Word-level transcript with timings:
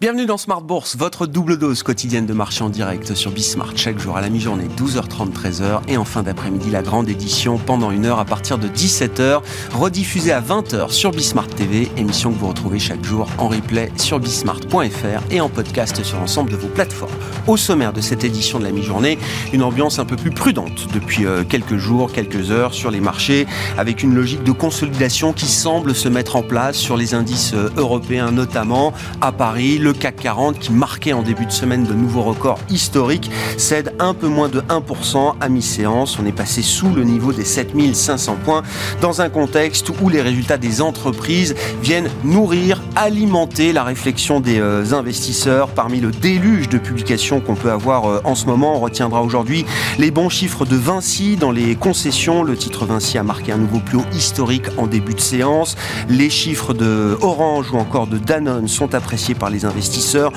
Bienvenue 0.00 0.26
dans 0.26 0.38
Smart 0.38 0.62
Bourse, 0.62 0.96
votre 0.96 1.26
double 1.26 1.58
dose 1.58 1.82
quotidienne 1.82 2.24
de 2.24 2.32
marché 2.32 2.62
en 2.62 2.70
direct 2.70 3.16
sur 3.16 3.32
Bismart 3.32 3.72
chaque 3.74 3.98
jour 3.98 4.16
à 4.16 4.20
la 4.20 4.28
mi-journée 4.28 4.68
12h30 4.76 5.32
13h 5.32 5.80
et 5.88 5.96
en 5.96 6.04
fin 6.04 6.22
d'après-midi 6.22 6.70
la 6.70 6.82
grande 6.82 7.08
édition 7.08 7.58
pendant 7.58 7.90
une 7.90 8.06
heure 8.06 8.20
à 8.20 8.24
partir 8.24 8.58
de 8.58 8.68
17h 8.68 9.40
rediffusée 9.72 10.30
à 10.30 10.40
20h 10.40 10.92
sur 10.92 11.10
Bismart 11.10 11.48
TV, 11.48 11.90
émission 11.96 12.30
que 12.30 12.38
vous 12.38 12.46
retrouvez 12.46 12.78
chaque 12.78 13.04
jour 13.04 13.28
en 13.38 13.48
replay 13.48 13.90
sur 13.96 14.20
bismart.fr 14.20 15.32
et 15.32 15.40
en 15.40 15.48
podcast 15.48 16.04
sur 16.04 16.16
l'ensemble 16.18 16.52
de 16.52 16.56
vos 16.56 16.68
plateformes. 16.68 17.10
Au 17.48 17.56
sommaire 17.56 17.92
de 17.92 18.00
cette 18.00 18.22
édition 18.22 18.60
de 18.60 18.64
la 18.64 18.70
mi-journée, 18.70 19.18
une 19.52 19.64
ambiance 19.64 19.98
un 19.98 20.04
peu 20.04 20.14
plus 20.14 20.30
prudente 20.30 20.86
depuis 20.94 21.26
euh, 21.26 21.42
quelques 21.42 21.76
jours, 21.76 22.12
quelques 22.12 22.52
heures 22.52 22.72
sur 22.72 22.92
les 22.92 23.00
marchés 23.00 23.48
avec 23.76 24.04
une 24.04 24.14
logique 24.14 24.44
de 24.44 24.52
consolidation 24.52 25.32
qui 25.32 25.46
semble 25.46 25.92
se 25.92 26.08
mettre 26.08 26.36
en 26.36 26.44
place 26.44 26.76
sur 26.76 26.96
les 26.96 27.14
indices 27.14 27.52
euh, 27.54 27.68
européens 27.76 28.30
notamment 28.30 28.92
à 29.20 29.32
Paris, 29.32 29.87
le 29.88 29.94
CAC 29.94 30.16
40 30.16 30.58
qui 30.58 30.70
marquait 30.70 31.14
en 31.14 31.22
début 31.22 31.46
de 31.46 31.50
semaine 31.50 31.84
de 31.84 31.94
nouveaux 31.94 32.20
records 32.20 32.60
historiques 32.68 33.30
cède 33.56 33.94
un 33.98 34.12
peu 34.12 34.28
moins 34.28 34.50
de 34.50 34.60
1% 34.60 35.36
à 35.40 35.48
mi-séance. 35.48 36.18
On 36.18 36.26
est 36.26 36.32
passé 36.32 36.60
sous 36.60 36.90
le 36.90 37.04
niveau 37.04 37.32
des 37.32 37.44
7500 37.44 38.36
points 38.44 38.62
dans 39.00 39.22
un 39.22 39.30
contexte 39.30 39.88
où 40.02 40.10
les 40.10 40.20
résultats 40.20 40.58
des 40.58 40.82
entreprises 40.82 41.54
viennent 41.82 42.10
nourrir, 42.22 42.82
alimenter 42.96 43.72
la 43.72 43.82
réflexion 43.82 44.40
des 44.40 44.60
euh, 44.60 44.92
investisseurs. 44.92 45.68
Parmi 45.68 46.00
le 46.00 46.10
déluge 46.10 46.68
de 46.68 46.76
publications 46.76 47.40
qu'on 47.40 47.54
peut 47.54 47.70
avoir 47.70 48.10
euh, 48.10 48.20
en 48.24 48.34
ce 48.34 48.44
moment, 48.44 48.76
on 48.76 48.80
retiendra 48.80 49.22
aujourd'hui 49.22 49.64
les 49.98 50.10
bons 50.10 50.28
chiffres 50.28 50.66
de 50.66 50.76
Vinci 50.76 51.36
dans 51.36 51.50
les 51.50 51.76
concessions. 51.76 52.42
Le 52.42 52.58
titre 52.58 52.84
Vinci 52.84 53.16
a 53.16 53.22
marqué 53.22 53.52
un 53.52 53.58
nouveau 53.58 53.78
plus 53.78 53.96
haut 53.96 54.12
historique 54.12 54.66
en 54.76 54.86
début 54.86 55.14
de 55.14 55.20
séance. 55.20 55.76
Les 56.10 56.28
chiffres 56.28 56.74
de 56.74 57.16
Orange 57.22 57.72
ou 57.72 57.78
encore 57.78 58.06
de 58.06 58.18
Danone 58.18 58.68
sont 58.68 58.94
appréciés 58.94 59.34
par 59.34 59.48
les 59.48 59.64
investisseurs 59.64 59.77
investisseurs. 59.78 60.32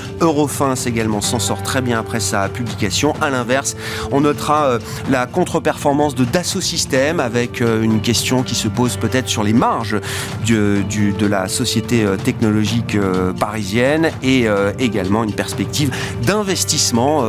Également 0.86 1.22
s'en 1.22 1.39
sort 1.39 1.61
très 1.64 1.81
bien 1.81 2.00
après 2.00 2.20
sa 2.20 2.47
publication. 2.47 3.14
À 3.22 3.30
l'inverse, 3.30 3.75
on 4.11 4.22
notera 4.22 4.66
euh, 4.66 4.80
la 5.09 5.25
contre-performance 5.25 6.16
de 6.16 6.23
Dassault 6.23 6.61
Systèmes 6.61 7.20
avec 7.20 7.62
euh, 7.62 7.81
une 7.81 8.02
question 8.02 8.44
qui 8.44 8.56
se 8.56 8.67
pose 8.67 8.97
peut-être 8.97 9.28
sur 9.28 9.44
les 9.44 9.53
marges 9.53 10.00
du, 10.45 10.84
de 11.14 11.25
la 11.25 11.47
société 11.47 12.03
euh, 12.03 12.17
technologique 12.17 12.97
parisienne 13.39 14.12
et 14.22 14.47
également 14.80 15.23
une 15.23 15.34
perspective 15.34 15.92
d'investissement 16.23 17.23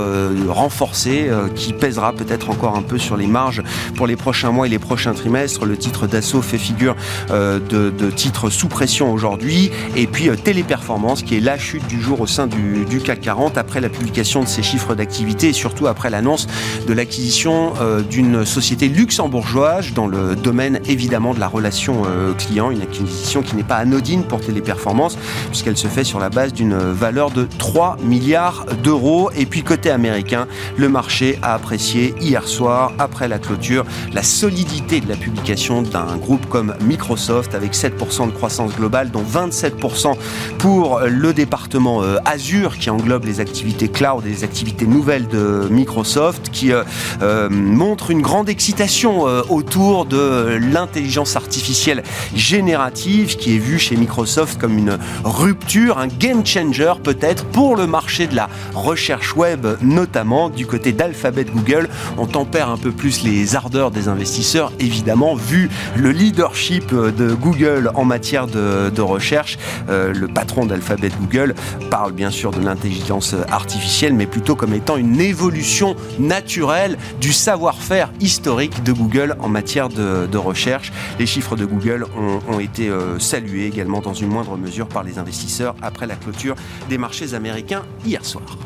renforcée 0.49 1.31
qui 1.55 1.73
pèsera 1.73 2.13
peut-être 2.13 2.51
encore 2.51 2.77
un 2.77 2.83
peu 2.83 2.99
sur 2.99 3.17
les 3.17 3.27
marges 3.27 3.63
pour 3.97 4.07
les 4.07 4.17
prochains 4.17 4.51
mois 4.51 4.67
et 4.67 4.71
les 4.71 4.79
prochains 4.79 5.15
trimestres. 5.15 5.65
Le 5.65 5.77
titre 5.77 6.07
Dassault 6.07 6.43
fait 6.43 6.59
figure 6.59 6.97
de, 7.31 7.59
de 7.91 8.11
titre 8.11 8.51
sous 8.51 8.69
pression 8.69 9.13
aujourd'hui. 9.13 9.71
Et 9.97 10.07
puis 10.07 10.31
Téléperformance 10.37 11.23
qui 11.23 11.37
est 11.37 11.41
la 11.41 11.59
chute 11.59 11.87
du 11.87 12.02
au 12.11 12.27
sein 12.27 12.47
du, 12.47 13.00
CAC 13.05 13.20
40 13.20 13.58
après 13.58 13.81
la 13.81 13.89
publication 13.89 14.42
de 14.42 14.48
ces 14.48 14.62
chiffres 14.62 14.95
d'activité 14.95 15.48
et 15.48 15.53
surtout 15.53 15.86
après 15.86 16.11
l'annonce 16.11 16.47
de 16.86 16.92
l'acquisition 16.92 17.72
euh, 17.81 18.03
d'une 18.03 18.44
société 18.44 18.89
luxembourgeoise 18.89 19.92
dans 19.94 20.06
le 20.06 20.36
domaine 20.36 20.81
évidemment 20.86 21.34
de 21.34 21.41
la 21.41 21.48
relation 21.48 22.03
euh, 22.06 22.33
client, 22.34 22.70
une 22.70 22.83
acquisition 22.83 23.42
qui 23.42 23.56
n'est 23.56 23.62
pas 23.62 23.77
anodine 23.77 24.25
pour 24.25 24.41
Téléperformance 24.41 25.17
puisqu'elle 25.48 25.77
se 25.77 25.89
fait 25.89 26.05
sur 26.05 26.19
la 26.19 26.28
base 26.28 26.53
d'une 26.53 26.77
valeur 26.77 27.31
de 27.31 27.47
3 27.59 27.98
milliards 28.03 28.66
d'euros. 28.83 29.31
Et 29.37 29.47
puis 29.47 29.62
côté 29.62 29.91
américain, 29.91 30.47
le 30.77 30.89
marché 30.89 31.39
a 31.42 31.55
apprécié 31.55 32.14
hier 32.20 32.47
soir, 32.48 32.92
après 32.98 33.28
la 33.28 33.39
clôture, 33.39 33.84
la 34.12 34.22
solidité 34.22 35.00
de 35.00 35.09
la 35.09 35.16
publication 35.16 35.83
d'un 35.83 36.16
groupe 36.16 36.47
comme 36.48 36.75
Microsoft 36.83 37.55
avec 37.55 37.75
7% 37.75 38.27
de 38.27 38.33
croissance 38.33 38.75
globale, 38.75 39.11
dont 39.11 39.22
27% 39.22 40.14
pour 40.59 41.00
le 41.00 41.33
département 41.33 41.92
euh, 42.01 42.17
Azure 42.25 42.78
qui 42.78 42.91
englobe 42.91 43.25
les 43.25 43.41
activités 43.41 43.89
cloud 43.89 44.25
et 44.25 44.28
les 44.28 44.44
activités 44.44 44.87
nouvelles 44.87 45.27
de 45.28 45.66
Microsoft 45.71 46.50
qui 46.50 46.72
euh, 46.72 46.84
euh, 47.22 47.49
montre 47.50 48.11
une 48.11 48.22
grande 48.22 48.49
excitation 48.49 49.22
autour 49.50 50.06
de 50.06 50.59
l'intelligence 50.61 51.37
artificielle 51.37 52.03
générative 52.34 53.37
qui 53.37 53.56
est 53.56 53.59
vue 53.59 53.78
chez 53.78 53.97
Microsoft 53.97 54.61
comme 54.61 54.78
une 54.78 54.99
rupture, 55.25 55.99
un 55.99 56.06
game 56.06 56.47
changer 56.47 56.94
peut-être 57.03 57.44
pour 57.47 57.77
le 57.77 57.87
marché 57.87 58.27
de 58.27 58.37
la 58.37 58.49
recherche 58.75 59.37
web 59.37 59.66
notamment 59.81 60.49
du 60.49 60.66
côté 60.66 60.93
d'Alphabet 60.93 61.45
Google. 61.45 61.89
On 62.16 62.27
tempère 62.27 62.71
un 62.71 62.78
peu 62.78 62.93
plus 62.93 63.22
les 63.22 63.56
ardeurs 63.56 63.91
des 63.91 64.09
investisseurs 64.09 64.72
évidemment 64.78 65.34
vu 65.34 65.69
le 65.97 66.11
leadership 66.11 66.95
de 66.95 67.34
Google 67.34 67.91
en 67.95 68.05
matière 68.05 68.47
de, 68.47 68.91
de 68.91 69.03
recherche. 69.03 69.59
le 69.89 70.27
patron 70.27 70.66
d'Alphabet 70.66 71.11
Google 71.21 71.55
parle 71.82 72.12
bien 72.12 72.31
sûr 72.31 72.50
de 72.50 72.60
l'intelligence 72.60 73.34
artificielle, 73.50 74.15
mais 74.15 74.26
plutôt 74.26 74.56
comme 74.56 74.75
étant 74.75 74.97
une 74.97 75.20
évolution 75.20 75.97
naturelle 76.19 76.98
du 77.20 77.32
savoir-faire 77.32 78.12
historique 78.20 78.82
de 78.82 78.93
Google 78.93 79.37
en 79.41 79.48
matière 79.48 79.88
de, 79.88 80.37
recherche. 80.37 80.92
Les 81.19 81.26
chiffres 81.26 81.56
de 81.56 81.65
Google 81.65 82.06
ont, 82.48 82.59
été 82.59 82.88
euh, 82.88 83.19
salués 83.19 83.66
également 83.66 84.00
dans 84.00 84.15
une 84.15 84.28
moindre 84.28 84.56
mesure 84.56 84.88
par 84.88 85.04
les 85.04 85.19
investisseurs 85.19 85.76
après 85.82 86.06
la 86.06 86.16
clôture 86.16 86.56
des 86.88 86.98
marchés 86.98 87.34
américains 87.34 87.84
hier 88.04 88.25
soir. 88.25 88.56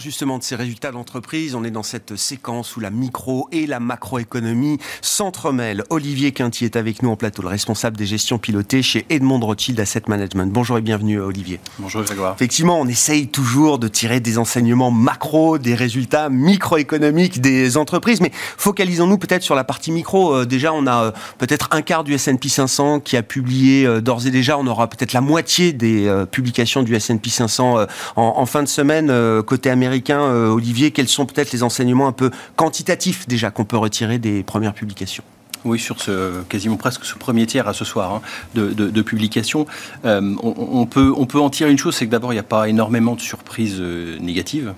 Justement 0.00 0.38
de 0.38 0.42
ces 0.42 0.56
résultats 0.56 0.92
d'entreprise. 0.92 1.54
On 1.54 1.64
est 1.64 1.70
dans 1.70 1.82
cette 1.82 2.16
séquence 2.16 2.76
où 2.76 2.80
la 2.80 2.90
micro 2.90 3.48
et 3.52 3.66
la 3.66 3.80
macroéconomie 3.80 4.78
s'entremêlent. 5.02 5.84
Olivier 5.90 6.32
Quinty 6.32 6.64
est 6.64 6.76
avec 6.76 7.02
nous 7.02 7.10
en 7.10 7.16
plateau, 7.16 7.42
le 7.42 7.48
responsable 7.48 7.96
des 7.96 8.06
gestions 8.06 8.38
pilotées 8.38 8.82
chez 8.82 9.06
Edmond 9.10 9.40
Rothschild 9.40 9.78
Asset 9.80 10.02
Management. 10.08 10.52
Bonjour 10.52 10.78
et 10.78 10.80
bienvenue 10.80 11.20
Olivier. 11.20 11.60
Bonjour 11.78 12.02
Grégoire. 12.02 12.34
Effectivement, 12.34 12.80
on 12.80 12.86
essaye 12.86 13.28
toujours 13.28 13.78
de 13.78 13.88
tirer 13.88 14.20
des 14.20 14.38
enseignements 14.38 14.90
macro, 14.90 15.58
des 15.58 15.74
résultats 15.74 16.28
microéconomiques 16.28 17.40
des 17.40 17.76
entreprises, 17.76 18.20
mais 18.20 18.30
focalisons-nous 18.32 19.18
peut-être 19.18 19.42
sur 19.42 19.54
la 19.54 19.64
partie 19.64 19.92
micro. 19.92 20.34
Euh, 20.34 20.46
déjà, 20.46 20.72
on 20.72 20.86
a 20.86 21.04
euh, 21.04 21.10
peut-être 21.38 21.68
un 21.72 21.82
quart 21.82 22.04
du 22.04 22.14
S&P 22.14 22.48
500 22.48 23.00
qui 23.00 23.16
a 23.16 23.22
publié 23.22 23.86
euh, 23.86 24.00
d'ores 24.00 24.26
et 24.26 24.30
déjà. 24.30 24.58
On 24.58 24.66
aura 24.66 24.88
peut-être 24.88 25.12
la 25.12 25.20
moitié 25.20 25.72
des 25.72 26.10
publications 26.30 26.82
du 26.82 26.94
S&P 26.94 27.30
500 27.30 27.86
en, 28.16 28.46
fin 28.46 28.62
de 28.62 28.68
semaine 28.68 29.42
côté 29.42 29.70
américain, 29.70 29.89
euh, 29.90 30.48
Olivier, 30.48 30.90
quels 30.90 31.08
sont 31.08 31.26
peut-être 31.26 31.52
les 31.52 31.62
enseignements 31.62 32.08
un 32.08 32.12
peu 32.12 32.30
quantitatifs 32.56 33.26
déjà 33.28 33.50
qu'on 33.50 33.64
peut 33.64 33.76
retirer 33.76 34.18
des 34.18 34.42
premières 34.42 34.74
publications? 34.74 35.24
Oui, 35.64 35.78
sur 35.78 36.00
ce 36.00 36.40
quasiment 36.48 36.76
presque 36.76 37.04
ce 37.04 37.16
premier 37.16 37.46
tiers 37.46 37.68
à 37.68 37.74
ce 37.74 37.84
soir 37.84 38.14
hein, 38.14 38.22
de, 38.54 38.72
de, 38.72 39.02
publication, 39.02 39.66
euh, 40.06 40.34
on, 40.42 40.86
peut, 40.86 41.12
on 41.14 41.26
peut 41.26 41.38
en 41.38 41.50
tirer 41.50 41.70
une 41.70 41.76
chose, 41.76 41.94
c'est 41.94 42.06
que 42.06 42.10
d'abord 42.10 42.32
il 42.32 42.36
n'y 42.36 42.40
a 42.40 42.44
pas 42.44 42.66
énormément 42.66 43.14
de 43.14 43.20
surprises 43.20 43.76
euh, 43.78 44.18
négatives, 44.20 44.72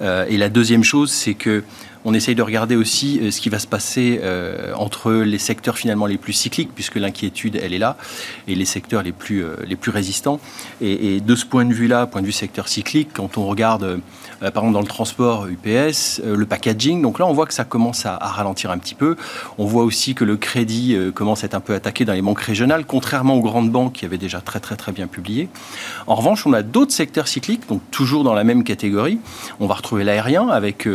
et 0.00 0.36
la 0.36 0.48
deuxième 0.48 0.84
chose, 0.84 1.10
c'est 1.10 1.34
que 1.34 1.64
on 2.08 2.14
essaye 2.14 2.34
de 2.34 2.42
regarder 2.42 2.74
aussi 2.74 3.20
euh, 3.20 3.30
ce 3.30 3.38
qui 3.38 3.50
va 3.50 3.58
se 3.58 3.66
passer 3.66 4.20
euh, 4.22 4.72
entre 4.74 5.12
les 5.12 5.36
secteurs 5.36 5.76
finalement 5.76 6.06
les 6.06 6.16
plus 6.16 6.32
cycliques, 6.32 6.70
puisque 6.74 6.96
l'inquiétude, 6.96 7.60
elle 7.62 7.74
est 7.74 7.78
là, 7.78 7.98
et 8.46 8.54
les 8.54 8.64
secteurs 8.64 9.02
les 9.02 9.12
plus, 9.12 9.44
euh, 9.44 9.56
les 9.66 9.76
plus 9.76 9.90
résistants. 9.90 10.40
Et, 10.80 11.20
de 11.20 11.34
ce 11.34 11.44
point 11.44 11.66
de 11.66 11.74
vue-là, 11.74 12.06
point 12.06 12.22
de 12.22 12.26
vue 12.26 12.32
secteur 12.32 12.68
cyclique, 12.68 13.10
quand 13.12 13.36
on 13.36 13.46
regarde, 13.46 14.00
par 14.40 14.48
exemple, 14.48 14.72
dans 14.72 14.80
le 14.80 14.86
transport 14.86 15.46
UPS, 15.46 16.20
le 16.24 16.46
packaging, 16.46 17.02
donc 17.02 17.18
là, 17.18 17.26
on 17.26 17.32
voit 17.32 17.46
que 17.46 17.52
ça 17.52 17.64
commence 17.64 18.06
à, 18.06 18.16
ralentir 18.16 18.70
un 18.70 18.78
petit 18.78 18.94
peu. 18.94 19.16
On 19.58 19.66
voit 19.66 19.82
aussi 19.82 20.14
que 20.14 20.24
le 20.24 20.36
crédit 20.36 20.96
commence 21.14 21.42
à 21.42 21.46
être 21.46 21.54
un 21.54 21.60
peu 21.60 21.74
attaqué 21.74 22.04
dans 22.04 22.12
les 22.12 22.22
banques 22.22 22.40
régionales, 22.40 22.84
contrairement 22.86 23.34
aux 23.34 23.42
grandes 23.42 23.70
banques 23.70 23.94
qui 23.94 24.04
avaient 24.04 24.18
déjà 24.18 24.40
très, 24.40 24.60
très, 24.60 24.76
très 24.76 24.92
bien 24.92 25.08
publié. 25.08 25.48
En 26.06 26.14
revanche, 26.14 26.46
on 26.46 26.52
a 26.52 26.62
d'autres 26.62 26.92
secteurs 26.92 27.28
cycliques, 27.28 27.68
donc 27.68 27.82
toujours 27.90 28.22
dans 28.22 28.34
la 28.34 28.44
même 28.44 28.62
catégorie. 28.64 29.18
On 29.60 29.66
va 29.66 29.74
retrouver 29.74 30.04
l'aérien 30.04 30.48
avec 30.48 30.88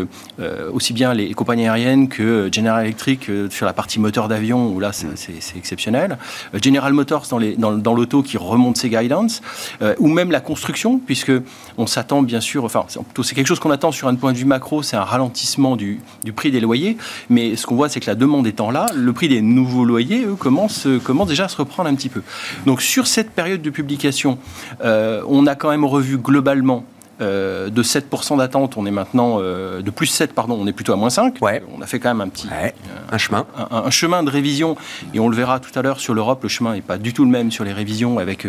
aussi 0.74 0.94
bien 0.94 1.03
les 1.12 1.34
compagnies 1.34 1.68
aériennes 1.68 2.08
que 2.08 2.50
General 2.52 2.86
Electric 2.86 3.30
euh, 3.30 3.50
sur 3.50 3.66
la 3.66 3.74
partie 3.74 4.00
moteur 4.00 4.28
d'avion, 4.28 4.72
où 4.72 4.80
là 4.80 4.92
c'est 4.94 5.58
exceptionnel. 5.58 6.18
Euh, 6.54 6.60
General 6.64 6.94
Motors 6.94 7.28
dans 7.30 7.94
l'auto 7.94 8.18
dans, 8.18 8.24
qui 8.24 8.38
remonte 8.38 8.78
ses 8.78 8.90
guidance, 8.90 9.42
euh, 9.82 9.96
ou 10.00 10.08
même 10.08 10.32
la 10.32 10.40
construction, 10.40 11.00
puisque 11.00 11.32
on 11.78 11.88
s'attend 11.88 12.22
bien 12.22 12.40
sûr, 12.40 12.64
enfin 12.64 12.86
c'est 13.24 13.36
quelque 13.36 13.48
chose 13.48 13.60
qu'on 13.60 13.72
attend 13.72 13.92
sur 13.92 14.08
un 14.08 14.16
point 14.16 14.32
de 14.32 14.38
vue 14.38 14.46
macro, 14.46 14.84
c'est 14.84 14.96
un 14.96 15.04
ralentissement 15.04 15.76
du, 15.76 16.00
prix 16.36 16.52
des 16.52 16.62
loyers, 16.62 16.98
mais 17.30 17.56
ce 17.56 17.66
qu'on 17.66 17.76
voit 17.76 17.90
c'est 17.90 18.00
que 18.00 18.10
la 18.10 18.16
demande 18.16 18.48
étant 18.48 18.72
là, 18.72 18.86
le 18.96 19.12
prix 19.12 19.28
des 19.28 19.42
nouveaux 19.42 19.86
loyers, 19.86 20.26
eux, 20.26 20.36
commence, 20.36 20.88
commence 21.04 21.28
déjà 21.28 21.46
à 21.46 21.48
se 21.48 21.58
reprendre 21.58 21.90
un 21.90 21.96
petit 21.96 22.10
peu. 22.10 22.22
Donc 22.66 22.82
sur 22.82 23.08
cette 23.08 23.32
période 23.32 23.62
de 23.62 23.70
publication, 23.70 24.38
on 24.82 25.48
a 25.48 25.56
quand 25.56 25.70
même 25.70 25.86
revu 25.86 26.18
globalement 26.18 26.86
euh, 27.24 27.70
de 27.70 27.84
7% 27.84 28.38
d'attente, 28.38 28.78
on 28.78 28.86
est 28.86 28.92
maintenant 28.92 29.38
euh, 29.40 29.82
de 29.82 29.92
plus 29.92 30.08
7, 30.08 30.34
pardon, 30.34 30.58
on 30.60 30.68
est 30.68 30.74
plutôt 30.74 30.94
à 30.94 30.96
moins 30.96 31.10
5. 31.10 31.38
On 31.42 31.82
a 31.82 31.86
fait 31.86 32.00
quand 32.00 32.10
même 32.10 32.22
un 32.22 32.30
petit 32.30 32.48
euh, 32.52 32.70
un 33.12 33.18
chemin, 33.18 33.46
un, 33.72 33.90
chemin 33.90 34.24
de 34.24 34.30
révision 34.30 34.76
et 35.14 35.20
on 35.20 35.30
le 35.30 35.36
verra 35.36 35.60
tout 35.60 35.78
à 35.78 35.82
l'heure 35.82 36.00
sur 36.00 36.14
l'Europe. 36.14 36.44
Le 36.44 36.50
chemin 36.50 36.74
n'est 36.74 36.82
pas 36.82 36.98
du 36.98 37.14
tout 37.14 37.26
le 37.26 37.32
même 37.32 37.52
sur 37.52 37.64
les 37.64 37.74
révisions 37.74 38.20
avec 38.20 38.46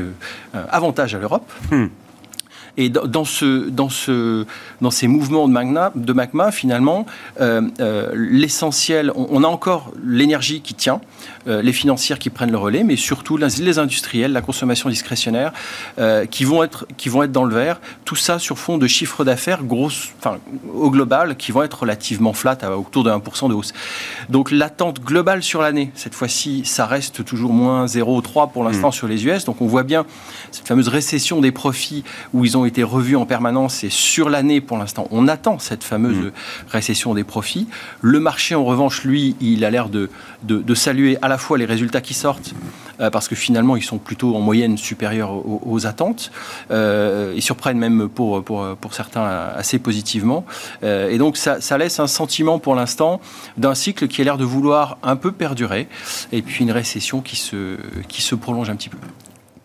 avantage 0.71 1.15
à 1.15 1.19
l'Europe. 1.19 1.50
Hmm. 1.71 1.87
Et 2.76 2.88
dans, 2.88 3.25
ce, 3.25 3.69
dans, 3.69 3.88
ce, 3.88 4.47
dans 4.81 4.91
ces 4.91 5.06
mouvements 5.06 5.47
de 5.47 5.53
magma, 5.53 5.93
de 5.94 6.12
magma 6.12 6.50
finalement, 6.50 7.06
euh, 7.41 7.62
euh, 7.81 8.11
l'essentiel, 8.15 9.12
on, 9.15 9.44
a 9.44 9.47
encore 9.47 9.93
l'énergie 10.05 10.61
qui 10.61 10.75
tient, 10.75 11.00
euh, 11.47 11.62
les 11.62 11.73
financières 11.73 12.19
qui 12.19 12.31
prennent 12.31 12.50
le 12.50 12.59
relais, 12.59 12.82
mais 12.82 12.97
surtout 12.97 13.37
les 13.37 13.79
industriels, 13.79 14.32
la 14.32 14.41
consommation 14.41 14.88
discrétionnaire, 14.88 15.53
qui, 16.31 16.44
vont 16.44 16.65
être, 16.65 16.87
qui 16.97 17.09
vont 17.09 17.23
être 17.23 17.32
dans 17.32 17.44
le 17.44 17.55
vert. 17.55 17.81
Tout 18.05 18.17
ça 18.17 18.38
sur 18.38 18.59
fond 18.59 18.79
de 18.79 18.87
chiffre 18.87 19.25
d'affaires 19.25 19.61
enfin, 19.71 20.38
au 20.75 20.91
global, 20.91 21.37
qui 21.37 21.53
vont 21.53 21.62
être 21.62 21.81
relativement 21.81 22.32
flat, 22.32 22.59
à 22.62 22.76
autour 22.76 23.05
de 23.05 23.11
1% 23.11 23.49
de 23.49 23.55
hausse. 23.55 23.73
Donc 24.29 24.50
l'attente 24.50 25.00
globale 25.00 25.43
sur 25.43 25.62
l'année, 25.62 25.93
cette 25.94 26.15
fois-ci, 26.15 26.65
ça 26.65 26.87
reste 26.87 27.25
toujours 27.25 27.53
moins 27.53 27.87
0,3 27.87 28.50
pour 28.50 28.65
l'instant 28.65 28.88
mmh. 28.88 28.93
sur 28.93 29.09
les 29.09 29.26
US. 29.26 29.44
Donc 29.44 29.61
on 29.61 29.67
voit 29.67 29.85
bien 29.85 30.05
cette 30.50 30.67
fameuse 30.67 30.88
récession 30.88 31.41
des 31.41 31.53
profits 31.53 32.05
où 32.32 32.44
ils 32.44 32.56
ont 32.56 32.63
été 32.64 32.82
revus 32.82 33.16
en 33.16 33.26
permanence 33.26 33.84
et 33.84 33.90
sur 33.90 34.28
l'année 34.31 34.61
pour 34.61 34.78
l'instant, 34.78 35.06
on 35.11 35.28
attend 35.28 35.58
cette 35.58 35.84
fameuse 35.84 36.16
mmh. 36.16 36.32
récession 36.69 37.14
des 37.14 37.25
profits. 37.25 37.69
Le 38.00 38.20
marché 38.20 38.55
en 38.55 38.64
revanche, 38.64 39.05
lui, 39.05 39.37
il 39.40 39.64
a 39.64 39.70
l'air 39.70 39.88
de, 39.88 40.11
de, 40.43 40.75
saluer 40.75 41.19
à 41.22 41.28
la 41.28 41.38
fois 41.38 41.58
les 41.58 41.64
résultats 41.64 42.00
qui 42.00 42.14
sortent 42.14 42.55
euh, 43.00 43.11
parce 43.11 43.28
que 43.28 43.34
finalement 43.34 43.76
ils 43.76 43.82
sont 43.82 43.99
plutôt 43.99 44.37
en 44.37 44.40
moyenne 44.40 44.76
supérieurs 44.76 45.32
aux, 45.46 45.87
attentes. 45.87 46.31
Euh, 46.70 47.32
ils 47.37 47.43
surprennent 47.43 47.78
même 47.78 48.08
pour, 48.08 48.43
pour, 48.44 48.76
pour 48.76 48.94
certains 48.94 49.25
assez 49.56 49.78
positivement. 49.78 50.44
Euh, 50.82 51.11
et 51.11 51.19
donc 51.19 51.37
ça, 51.37 51.61
ça 51.61 51.78
laisse 51.78 52.00
un 52.00 52.06
sentiment 52.06 52.58
pour 52.58 52.75
l'instant 52.75 53.20
d'un 53.56 53.75
cycle 53.75 54.08
qui 54.08 54.20
a 54.20 54.25
l'air 54.25 54.38
de 54.38 54.44
vouloir 54.44 54.99
un 55.02 55.16
peu 55.16 55.32
perdurer 55.32 55.88
et 56.32 56.43
puis 56.43 56.64
une 56.64 56.72
récession 56.72 57.20
qui 57.20 57.37
se, 57.37 57.76
qui 58.08 58.22
se 58.22 58.34
prolonge 58.34 58.70
un 58.70 58.76
petit 58.76 58.88
peu 58.88 58.99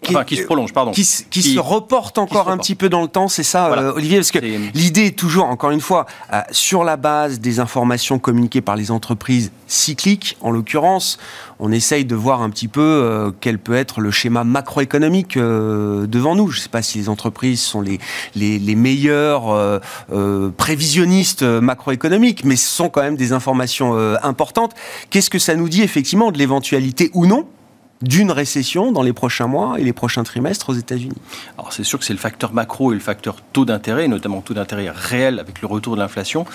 qui, 0.01 0.37
se 0.37 0.43
prolonge, 0.43 0.73
pardon. 0.73 0.91
Qui, 0.91 1.03
se 1.03 1.59
reporte 1.59 2.17
encore 2.17 2.49
un 2.49 2.57
petit 2.57 2.75
peu 2.75 2.89
dans 2.89 3.01
le 3.01 3.07
temps, 3.07 3.27
c'est 3.27 3.43
ça, 3.43 3.71
euh, 3.71 3.93
Olivier 3.93 4.17
Parce 4.17 4.31
que 4.31 4.39
l'idée 4.73 5.07
est 5.07 5.17
toujours, 5.17 5.45
encore 5.45 5.71
une 5.71 5.81
fois, 5.81 6.05
euh, 6.33 6.41
sur 6.51 6.83
la 6.83 6.97
base 6.97 7.39
des 7.39 7.59
informations 7.59 8.19
communiquées 8.19 8.61
par 8.61 8.75
les 8.75 8.91
entreprises 8.91 9.51
cycliques, 9.67 10.37
en 10.41 10.51
l'occurrence, 10.51 11.17
on 11.59 11.71
essaye 11.71 12.05
de 12.05 12.15
voir 12.15 12.41
un 12.41 12.49
petit 12.49 12.67
peu 12.67 12.81
euh, 12.81 13.31
quel 13.39 13.59
peut 13.59 13.75
être 13.75 13.99
le 13.99 14.11
schéma 14.11 14.43
macroéconomique 14.43 15.37
devant 15.37 16.35
nous. 16.35 16.49
Je 16.49 16.59
ne 16.59 16.63
sais 16.63 16.69
pas 16.69 16.81
si 16.81 16.97
les 16.97 17.09
entreprises 17.09 17.61
sont 17.61 17.81
les, 17.81 17.99
les, 18.35 18.57
les 18.57 18.75
meilleurs 18.75 19.81
prévisionnistes 20.57 21.43
macroéconomiques, 21.43 22.43
mais 22.45 22.55
ce 22.55 22.69
sont 22.69 22.89
quand 22.89 23.01
même 23.01 23.17
des 23.17 23.33
informations 23.33 23.97
importantes. 24.23 24.73
Qu'est-ce 25.09 25.29
que 25.29 25.39
ça 25.39 25.55
nous 25.55 25.69
dit 25.69 25.81
effectivement 25.81 26.31
de 26.31 26.37
l'éventualité 26.37 27.11
ou 27.13 27.25
non 27.25 27.45
d'une 28.01 28.31
récession 28.31 28.91
dans 28.91 29.01
les 29.01 29.11
prochains 29.11 29.47
mois 29.47 29.77
et 29.77 29.83
les 29.83 29.91
prochains 29.91 30.23
trimestres 30.23 30.69
aux 30.69 30.73
États-Unis 30.73 31.17
Alors 31.57 31.73
c'est 31.73 31.83
sûr 31.83 31.99
que 31.99 32.05
c'est 32.05 32.13
le 32.13 32.19
facteur 32.19 32.53
macro 32.53 32.91
et 32.91 32.95
le 32.95 33.01
facteur 33.01 33.37
taux 33.51 33.65
d'intérêt, 33.65 34.07
notamment 34.07 34.41
taux 34.41 34.53
d'intérêt 34.53 34.89
réel 34.89 35.39
avec 35.39 35.61
le 35.61 35.67
retour 35.67 35.95
de 35.95 36.01
l'inflation, 36.01 36.45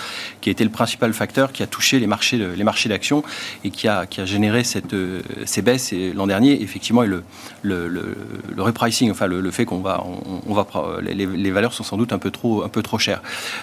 qui 0.41 0.49
a 0.49 0.53
été 0.53 0.65
le 0.65 0.71
principal 0.71 1.13
facteur 1.13 1.53
qui 1.53 1.63
a 1.63 1.67
touché 1.67 2.01
les 2.01 2.07
marchés, 2.07 2.39
les 2.39 2.65
marchés 2.65 2.89
d'actions 2.89 3.23
et 3.63 3.71
qui 3.71 3.89
a, 3.89 4.07
qui 4.07 4.21
a 4.21 4.25
généré 4.25 4.65
cette, 4.65 4.95
euh, 4.95 5.21
ces 5.45 5.61
baisses 5.61 5.93
l'an 6.15 6.27
dernier. 6.27 6.63
Effectivement, 6.63 7.03
et 7.03 7.07
le, 7.07 7.25
le, 7.63 7.89
le, 7.89 8.63
repricing, 8.63 9.11
enfin 9.11 9.27
le, 9.27 9.51
fait 9.51 9.67
qu'on 9.67 9.81
va, 9.81 10.03
on, 10.47 10.55
va 10.55 10.67
les, 11.03 11.51
valeurs 11.51 11.75
sont 11.75 11.85
sans 11.85 11.97
doute 11.97 12.13
un 12.13 12.19
peu 12.19 12.31
trop, 12.31 12.63
un 12.63 12.69
peu 12.69 12.83
trop 12.83 12.99
chères. 12.99 13.23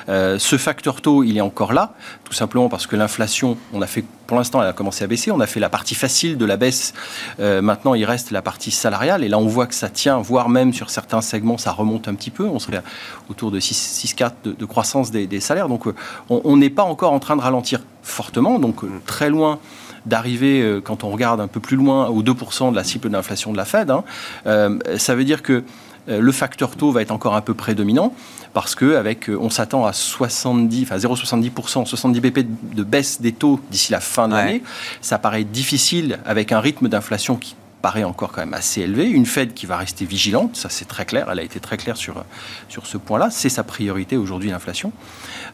Euh, 0.09 0.37
ce 0.37 0.57
facteur 0.57 1.01
taux, 1.01 1.23
il 1.23 1.37
est 1.37 1.41
encore 1.41 1.73
là, 1.73 1.95
tout 2.23 2.33
simplement 2.33 2.69
parce 2.69 2.85
que 2.85 2.95
l'inflation, 2.95 3.57
on 3.73 3.81
a 3.81 3.87
fait, 3.87 4.05
pour 4.31 4.37
l'instant, 4.37 4.61
elle 4.61 4.69
a 4.69 4.71
commencé 4.71 5.03
à 5.03 5.07
baisser. 5.07 5.29
On 5.29 5.41
a 5.41 5.45
fait 5.45 5.59
la 5.59 5.67
partie 5.67 5.93
facile 5.93 6.37
de 6.37 6.45
la 6.45 6.55
baisse. 6.55 6.93
Euh, 7.41 7.61
Maintenant, 7.61 7.95
il 7.95 8.05
reste 8.05 8.31
la 8.31 8.41
partie 8.41 8.71
salariale. 8.71 9.25
Et 9.25 9.27
là, 9.27 9.37
on 9.37 9.45
voit 9.45 9.67
que 9.67 9.75
ça 9.75 9.89
tient, 9.89 10.19
voire 10.19 10.47
même 10.47 10.71
sur 10.71 10.89
certains 10.89 11.19
segments, 11.19 11.57
ça 11.57 11.73
remonte 11.73 12.07
un 12.07 12.15
petit 12.15 12.29
peu. 12.29 12.45
On 12.45 12.57
serait 12.57 12.81
autour 13.29 13.51
de 13.51 13.59
6-4 13.59 14.31
de, 14.57 14.65
croissance 14.65 15.11
des, 15.11 15.39
salaires. 15.41 15.67
Donc, 15.67 15.85
euh, 15.85 15.93
on 16.29 16.55
n'est 16.55 16.69
pas 16.69 16.83
encore 16.83 17.11
en 17.11 17.19
train 17.19 17.35
de 17.35 17.41
ralentir 17.41 17.81
fortement. 18.03 18.57
Donc, 18.57 18.85
euh, 18.85 18.87
très 19.05 19.29
loin 19.29 19.59
d'arriver, 20.05 20.79
quand 20.85 21.03
on 21.03 21.09
regarde 21.09 21.41
un 21.41 21.47
peu 21.47 21.59
plus 21.59 21.75
loin, 21.75 22.07
aux 22.07 22.23
2% 22.23 22.71
de 22.71 22.75
la 22.77 22.85
cible 22.85 23.09
d'inflation 23.09 23.51
de 23.51 23.57
la 23.57 23.65
Fed. 23.65 23.91
Hein. 23.91 24.05
ça 24.97 25.13
veut 25.13 25.25
dire 25.25 25.43
que 25.43 25.63
le 26.07 26.31
facteur 26.31 26.75
taux 26.75 26.91
va 26.91 27.01
être 27.01 27.11
encore 27.11 27.35
un 27.35 27.41
peu 27.41 27.53
prédominant 27.53 28.13
parce 28.53 28.75
que 28.75 28.95
avec, 28.95 29.29
on 29.29 29.49
s'attend 29.49 29.85
à 29.85 29.93
70, 29.93 30.83
enfin 30.83 30.97
0,70%, 30.97 31.85
70 31.85 32.19
BP 32.19 32.39
de 32.75 32.83
baisse 32.83 33.21
des 33.21 33.31
taux 33.31 33.59
d'ici 33.69 33.91
la 33.91 33.99
fin 33.99 34.27
de 34.27 34.33
l'année. 34.33 34.63
Ça 35.01 35.19
paraît 35.19 35.43
difficile 35.43 36.19
avec 36.25 36.51
un 36.51 36.59
rythme 36.59 36.89
d'inflation 36.89 37.35
qui 37.35 37.55
paraît 37.81 38.03
encore 38.03 38.31
quand 38.31 38.41
même 38.41 38.53
assez 38.53 38.81
élevé. 38.81 39.09
Une 39.09 39.25
Fed 39.25 39.53
qui 39.53 39.65
va 39.65 39.77
rester 39.77 40.05
vigilante, 40.05 40.55
ça 40.55 40.69
c'est 40.69 40.85
très 40.85 41.05
clair, 41.05 41.27
elle 41.31 41.39
a 41.39 41.43
été 41.43 41.59
très 41.59 41.77
claire 41.77 41.97
sur, 41.97 42.23
sur 42.69 42.85
ce 42.85 42.97
point-là. 42.97 43.29
C'est 43.31 43.49
sa 43.49 43.63
priorité 43.63 44.17
aujourd'hui, 44.17 44.49
l'inflation. 44.49 44.93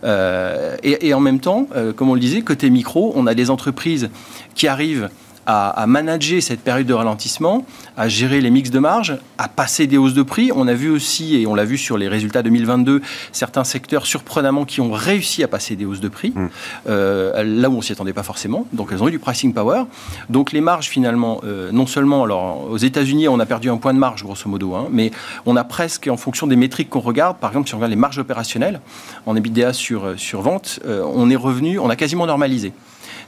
Euh, 0.04 0.76
et, 0.84 1.14
en 1.14 1.20
même 1.20 1.40
temps, 1.40 1.68
euh, 1.76 1.94
comme 1.94 2.10
on 2.10 2.14
le 2.14 2.20
disait, 2.20 2.42
côté 2.42 2.70
micro, 2.70 3.14
on 3.16 3.26
a 3.26 3.34
des 3.34 3.50
entreprises 3.50 4.10
qui 4.54 4.68
arrivent 4.68 5.10
à, 5.48 5.88
manager 5.88 6.42
cette 6.44 6.60
période 6.60 6.86
de 6.86 6.94
ralentissement, 6.94 7.66
à 7.96 8.10
gérer 8.10 8.42
les 8.42 8.52
mix 8.52 8.70
de 8.70 8.80
marge, 8.80 9.18
à 9.38 9.48
passer 9.48 9.88
des 9.88 9.98
hausses 9.98 10.14
de 10.14 10.22
prix. 10.22 10.52
On 10.54 10.68
a 10.68 10.74
vu 10.74 10.90
aussi, 10.90 11.38
et 11.38 11.48
on 11.48 11.56
l'a 11.56 11.64
vu 11.64 11.78
sur 11.78 11.98
les 11.98 12.10
résultats 12.10 12.44
2022, 12.44 13.02
certains 13.32 13.64
secteurs 13.64 14.06
surprenamment 14.06 14.66
qui 14.66 14.82
ont 14.82 14.92
réussi 14.92 15.44
à 15.44 15.48
passer 15.48 15.78
des 15.78 15.86
hausses 15.86 16.02
de 16.02 16.10
prix, 16.10 16.34
mm. 16.36 16.50
euh, 16.90 17.44
là 17.44 17.70
où 17.70 17.78
on 17.78 17.82
s'y 17.82 17.94
attendait 17.94 18.14
pas 18.14 18.24
forcément. 18.24 18.68
Donc 18.74 18.90
elles 18.92 19.02
ont 19.02 19.08
eu 19.08 19.12
du 19.12 19.20
pricing 19.20 19.54
power. 19.54 19.84
Donc 20.30 20.52
les 20.52 20.62
marges 20.62 20.90
finalement, 20.90 21.40
euh, 21.46 21.72
non 21.72 21.88
seulement, 21.88 22.24
alors 22.24 22.70
aux 22.70 22.78
États-Unis 22.78 23.30
on 23.30 23.40
a 23.40 23.46
perdu 23.46 23.70
un 23.70 23.78
point 23.78 23.94
de 23.94 24.00
marge 24.00 24.24
grosso 24.24 24.50
modo, 24.50 24.76
hein, 24.76 24.88
mais 24.92 25.12
on 25.46 25.56
a 25.56 25.64
presque, 25.64 26.10
en 26.12 26.18
fonction 26.18 26.46
des 26.46 26.58
métriques 26.58 26.90
qu'on 26.90 27.00
regarde, 27.00 27.38
par 27.38 27.52
exemple 27.52 27.70
si 27.70 27.74
on 27.74 27.78
regarde 27.78 27.92
les 27.92 27.96
marges 27.96 28.20
opérationnelles 28.20 28.82
en 29.26 29.36
EBITDA 29.36 29.72
sur, 29.72 30.14
sur 30.18 30.42
vente, 30.42 30.80
euh, 30.86 31.04
on 31.06 31.30
est 31.30 31.38
revenu, 31.38 31.80
on 31.80 31.90
a 31.90 31.96
quasiment 31.96 32.26
normalisé. 32.26 32.74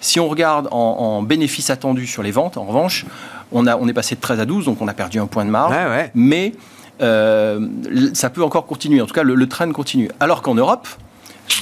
Si 0.01 0.19
on 0.19 0.27
regarde 0.27 0.67
en, 0.71 1.21
bénéfices 1.21 1.69
attendus 1.69 2.07
sur 2.07 2.23
les 2.23 2.31
ventes, 2.31 2.57
en 2.57 2.63
revanche, 2.63 3.05
on, 3.51 3.67
a, 3.67 3.77
on 3.77 3.87
est 3.87 3.93
passé 3.93 4.15
de 4.15 4.21
13 4.21 4.39
à 4.39 4.45
12, 4.45 4.65
donc 4.65 4.81
on 4.81 4.87
a 4.87 4.93
perdu 4.93 5.19
un 5.19 5.27
point 5.27 5.45
de 5.45 5.49
marge. 5.49 5.75
Mais 6.13 6.53
euh, 7.01 7.67
ça 8.13 8.29
peut 8.29 8.43
encore 8.43 8.65
continuer. 8.65 9.01
En 9.01 9.05
tout 9.05 9.13
cas, 9.13 9.23
le, 9.23 9.47
train 9.47 9.71
continue. 9.71 10.09
Alors 10.19 10.41
qu'en 10.41 10.55
Europe, 10.55 10.87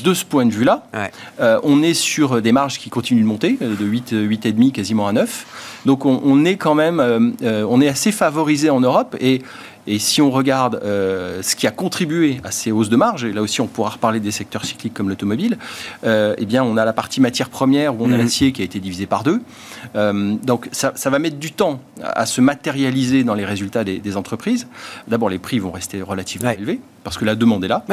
de 0.04 0.14
ce 0.14 0.26
point 0.26 0.46
de 0.46 0.52
vue-là, 0.52 0.84
euh, 1.40 1.60
on 1.64 1.82
est 1.82 1.94
sur 1.94 2.42
des 2.42 2.52
marges 2.52 2.78
qui 2.78 2.90
continuent 2.90 3.22
de 3.22 3.28
monter, 3.28 3.58
euh, 3.62 3.76
de 3.76 3.86
8, 3.86 4.14
8,5 4.14 4.72
quasiment 4.72 5.08
à 5.08 5.14
9. 5.14 5.82
Donc 5.86 6.06
on, 6.06 6.46
est 6.46 6.58
quand 6.58 6.76
même, 6.76 7.36
on 7.42 7.82
est 7.82 7.88
assez 7.88 8.12
favorisé 8.12 8.70
en 8.70 8.82
Europe 8.82 9.16
et 9.22 9.42
et 9.88 10.00
si 10.00 10.22
on 10.22 10.30
regarde 10.30 10.82
euh, 10.84 11.42
ce 11.42 11.56
qui 11.56 11.66
a 11.66 11.72
contribué 11.72 12.40
à 12.44 12.52
ces 12.52 12.72
hausses 12.72 12.90
de 12.90 12.96
marge, 12.98 13.24
et 13.24 13.32
là 13.32 13.42
aussi 13.42 13.62
on 13.62 13.68
pourra 13.68 13.92
reparler 13.92 14.20
des 14.20 14.32
secteurs 14.32 14.66
cycliques 14.66 14.94
comme 14.94 15.10
l'automobile, 15.10 15.58
euh, 16.04 16.36
eh 16.38 16.46
bien 16.46 16.64
on 16.64 16.76
a 16.78 16.86
la 16.86 16.94
partie 16.94 17.22
matière 17.22 17.50
première 17.50 17.96
où 17.96 18.04
on 18.04 18.08
a 18.08 18.10
mhm. 18.10 18.18
l'acier 18.18 18.52
qui 18.52 18.62
a 18.62 18.66
été 18.66 18.80
divisé 18.80 19.06
par 19.06 19.24
deux. 19.24 19.42
Euh, 19.96 20.36
donc 20.44 20.68
ça, 20.72 20.92
va 21.10 21.20
mettre 21.20 21.38
du 21.38 21.52
temps 21.52 21.80
à, 22.04 22.26
se 22.26 22.42
matérialiser 22.42 23.24
dans 23.24 23.34
les 23.34 23.46
résultats 23.46 23.84
des, 23.84 24.18
entreprises. 24.18 24.68
D'abord 25.08 25.30
les 25.30 25.40
prix 25.40 25.60
vont 25.60 25.72
rester 25.72 26.02
relativement 26.02 26.50
élevés 26.50 26.80
parce 27.04 27.18
que 27.18 27.26
la 27.26 27.36
demande 27.36 27.64
est 27.64 27.68
là. 27.68 27.86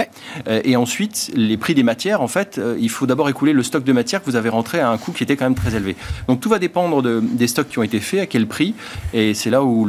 et 0.46 0.76
ensuite 0.76 1.30
les 1.34 1.56
prix 1.56 1.74
des 1.74 1.82
matières, 1.82 2.20
en 2.20 2.28
fait, 2.28 2.60
il 2.78 2.90
faut 2.90 3.06
d'abord 3.06 3.28
écouler 3.28 3.52
le 3.52 3.62
stock 3.62 3.84
de 3.84 3.92
matières 3.92 4.20
que 4.20 4.26
vous 4.26 4.36
avez 4.36 4.48
rentré 4.48 4.80
à 4.80 4.90
un 4.90 4.98
coût 4.98 5.12
qui 5.12 5.22
était 5.22 5.36
quand 5.36 5.44
même 5.44 5.54
très 5.54 5.74
élevé. 5.74 5.96
Donc 6.28 6.40
tout 6.40 6.48
va 6.48 6.58
dépendre 6.58 7.02
des 7.02 7.46
stocks 7.46 7.68
qui 7.68 7.78
ont 7.78 7.82
été 7.82 8.00
faits, 8.00 8.20
à 8.20 8.26
quel 8.26 8.46
prix, 8.46 8.74
et 9.12 9.34
c'est 9.34 9.50
là 9.50 9.62
où 9.62 9.88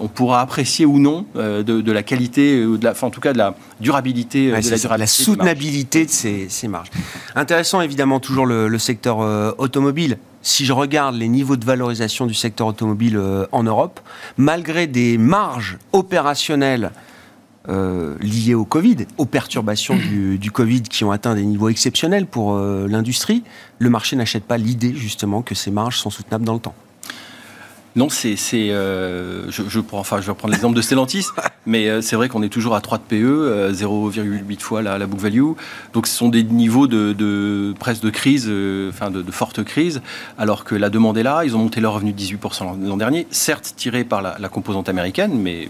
on 0.00 0.08
pourra 0.08 0.40
après 0.40 0.62
ou 0.80 0.98
non 0.98 1.26
euh, 1.36 1.62
de, 1.62 1.92
la 1.92 2.02
qualité, 2.02 2.60
euh, 2.60 2.66
ou 2.66 2.76
de 2.78 2.84
la, 2.84 2.92
enfin, 2.92 3.08
en 3.08 3.10
tout 3.10 3.20
cas 3.20 3.32
de 3.32 3.38
la 3.38 3.54
durabilité, 3.80 4.52
euh, 4.52 4.60
de 4.60 4.98
la, 4.98 5.06
soutenabilité 5.06 6.06
de 6.06 6.10
ces, 6.10 6.68
marges. 6.68 6.90
Intéressant 7.34 7.80
évidemment 7.80 8.20
toujours 8.20 8.46
le, 8.46 8.78
secteur 8.78 9.18
automobile. 9.58 10.18
Si 10.42 10.64
je 10.64 10.72
regarde 10.72 11.14
les 11.14 11.28
niveaux 11.28 11.56
de 11.56 11.64
valorisation 11.64 12.26
du 12.26 12.34
secteur 12.34 12.66
automobile 12.66 13.20
en 13.52 13.62
Europe, 13.62 14.00
malgré 14.36 14.88
des 14.88 15.18
marges 15.18 15.78
opérationnelles 15.92 16.90
liées 17.68 18.54
au 18.54 18.64
Covid, 18.64 19.06
aux 19.18 19.26
perturbations 19.26 19.96
du, 19.96 20.38
du, 20.38 20.50
Covid 20.50 20.82
qui 20.82 21.04
ont 21.04 21.12
atteint 21.12 21.34
des 21.34 21.44
niveaux 21.44 21.68
exceptionnels 21.68 22.26
pour 22.26 22.56
l'industrie, 22.56 23.44
le 23.78 23.90
marché 23.90 24.16
n'achète 24.16 24.44
pas 24.44 24.58
l'idée 24.58 24.94
justement 24.94 25.42
que 25.42 25.54
ces 25.54 25.70
marges 25.70 25.98
sont 25.98 26.10
soutenables 26.10 26.44
dans 26.44 26.54
le 26.54 26.60
temps. 26.60 26.74
Non, 27.94 28.08
c'est, 28.08 28.38
euh, 28.54 29.50
je, 29.50 29.80
prends, 29.80 29.98
enfin, 29.98 30.22
je 30.22 30.26
vais 30.26 30.34
prendre 30.34 30.52
l'exemple 30.52 30.74
de 30.74 30.80
Stellantis, 30.80 31.26
mais 31.66 31.88
euh, 31.88 32.00
c'est 32.00 32.16
vrai 32.16 32.30
qu'on 32.30 32.42
est 32.42 32.48
toujours 32.48 32.74
à 32.74 32.80
3 32.80 32.98
de 32.98 33.02
PE, 33.02 33.72
0,8 33.72 34.60
fois 34.60 34.80
la, 34.80 35.06
book 35.06 35.20
value. 35.20 35.52
Donc, 35.92 36.06
ce 36.06 36.16
sont 36.16 36.30
des 36.30 36.42
niveaux 36.42 36.86
de, 36.86 37.74
presque 37.78 38.02
de 38.02 38.08
crise, 38.08 38.46
euh, 38.48 38.88
enfin, 38.88 39.10
de, 39.10 39.30
forte 39.30 39.62
crise, 39.62 40.00
alors 40.38 40.64
que 40.64 40.74
la 40.74 40.88
demande 40.88 41.18
est 41.18 41.22
là. 41.22 41.44
Ils 41.44 41.54
ont 41.54 41.58
monté 41.58 41.80
leur 41.82 41.92
revenu 41.92 42.14
de 42.14 42.18
18% 42.18 42.86
l'an 42.86 42.96
dernier, 42.96 43.26
certes 43.30 43.74
tiré 43.76 44.04
par 44.04 44.22
la, 44.22 44.48
composante 44.48 44.88
américaine, 44.88 45.38
mais 45.38 45.68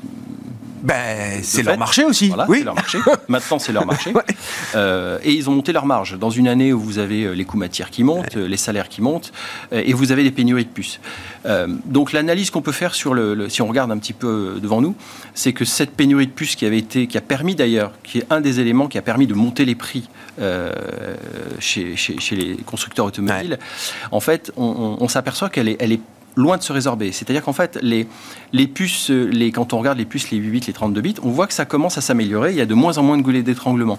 Ben, 0.82 1.40
c'est 1.42 1.62
leur 1.62 1.78
marché 1.78 2.04
aussi. 2.04 2.28
Voilà, 2.28 2.46
oui. 2.48 2.58
c'est 2.58 2.64
leur 2.64 2.74
marché. 2.74 2.98
Maintenant, 3.28 3.58
c'est 3.58 3.72
leur 3.72 3.86
marché. 3.86 4.12
Euh, 4.74 5.18
et 5.22 5.32
ils 5.32 5.50
ont 5.50 5.52
monté 5.52 5.72
leur 5.72 5.84
marge. 5.84 6.18
Dans 6.18 6.30
une 6.30 6.48
année 6.48 6.72
où 6.72 6.80
vous 6.80 6.98
avez 6.98 7.24
euh, 7.24 7.32
les 7.32 7.44
coûts 7.44 7.58
matières 7.58 7.90
qui 7.90 8.04
montent, 8.04 8.36
les 8.36 8.56
salaires 8.56 8.88
qui 8.88 9.02
montent, 9.02 9.32
et 9.70 9.92
vous 9.92 10.12
avez 10.12 10.22
des 10.22 10.30
pénuries 10.30 10.64
de 10.64 10.70
puces. 10.70 10.98
donc 11.84 12.12
l'analyse 12.12 12.50
qu'on 12.50 12.62
peut 12.62 12.72
faire 12.72 12.94
sur 12.94 13.12
le, 13.12 13.48
si 13.48 13.60
on 13.60 13.66
regarde 13.66 13.90
un 13.90 13.98
petit 13.98 14.12
peu 14.12 14.58
devant 14.62 14.80
nous, 14.80 14.94
c'est 15.34 15.52
que 15.52 15.64
cette 15.64 15.90
pénurie 15.90 16.26
de 16.26 16.32
puces 16.32 16.56
qui 16.56 16.64
avait 16.64 16.78
été, 16.78 17.06
qui 17.06 17.18
a 17.18 17.20
permis 17.20 17.54
d'ailleurs, 17.54 17.92
qui 18.02 18.18
est 18.18 18.26
un 18.30 18.40
des 18.40 18.60
éléments 18.60 18.88
qui 18.88 18.98
a 18.98 19.02
permis 19.02 19.26
de 19.26 19.34
monter 19.34 19.64
les 19.64 19.74
prix 19.74 20.08
chez, 21.58 21.96
chez, 21.96 22.36
les 22.36 22.56
constructeurs 22.64 23.06
automobiles, 23.06 23.58
en 24.10 24.20
fait, 24.20 24.52
on, 24.56 24.96
on 24.98 25.08
s'aperçoit 25.08 25.50
qu'elle 25.50 25.68
est, 25.68 25.76
elle 25.80 25.92
est 25.92 26.00
loin 26.36 26.56
de 26.56 26.62
se 26.62 26.72
résorber. 26.72 27.12
C'est-à-dire 27.12 27.42
qu'en 27.42 27.52
fait, 27.52 27.78
les, 27.82 28.06
les 28.52 28.66
puces, 28.66 29.10
les, 29.10 29.52
quand 29.52 29.72
on 29.72 29.78
regarde 29.78 29.98
les 29.98 30.04
puces, 30.04 30.30
les 30.30 30.38
8 30.38 30.50
bits, 30.50 30.64
les 30.66 30.72
32 30.72 31.00
bits, 31.00 31.14
on 31.22 31.30
voit 31.30 31.46
que 31.46 31.54
ça 31.54 31.64
commence 31.64 31.98
à 31.98 32.00
s'améliorer. 32.00 32.50
Il 32.50 32.56
y 32.56 32.60
a 32.60 32.66
de 32.66 32.74
moins 32.74 32.98
en 32.98 33.02
moins 33.02 33.16
de 33.16 33.22
goulets 33.22 33.42
d'étranglement. 33.42 33.98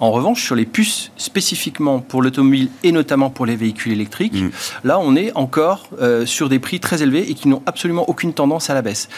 En 0.00 0.10
revanche, 0.10 0.44
sur 0.44 0.54
les 0.54 0.66
puces 0.66 1.10
spécifiquement 1.16 2.00
pour 2.00 2.22
l'automobile 2.22 2.68
et 2.82 2.92
notamment 2.92 3.30
pour 3.30 3.46
les 3.46 3.56
véhicules 3.56 3.92
électriques, 3.92 4.34
mmh. 4.34 4.50
là, 4.84 4.98
on 4.98 5.16
est 5.16 5.32
encore 5.34 5.88
euh, 6.00 6.26
sur 6.26 6.48
des 6.48 6.58
prix 6.58 6.80
très 6.80 7.02
élevés 7.02 7.30
et 7.30 7.34
qui 7.34 7.48
n'ont 7.48 7.62
absolument 7.66 8.08
aucune 8.08 8.32
tendance 8.32 8.70
à 8.70 8.74
la 8.74 8.82
baisse. 8.82 9.08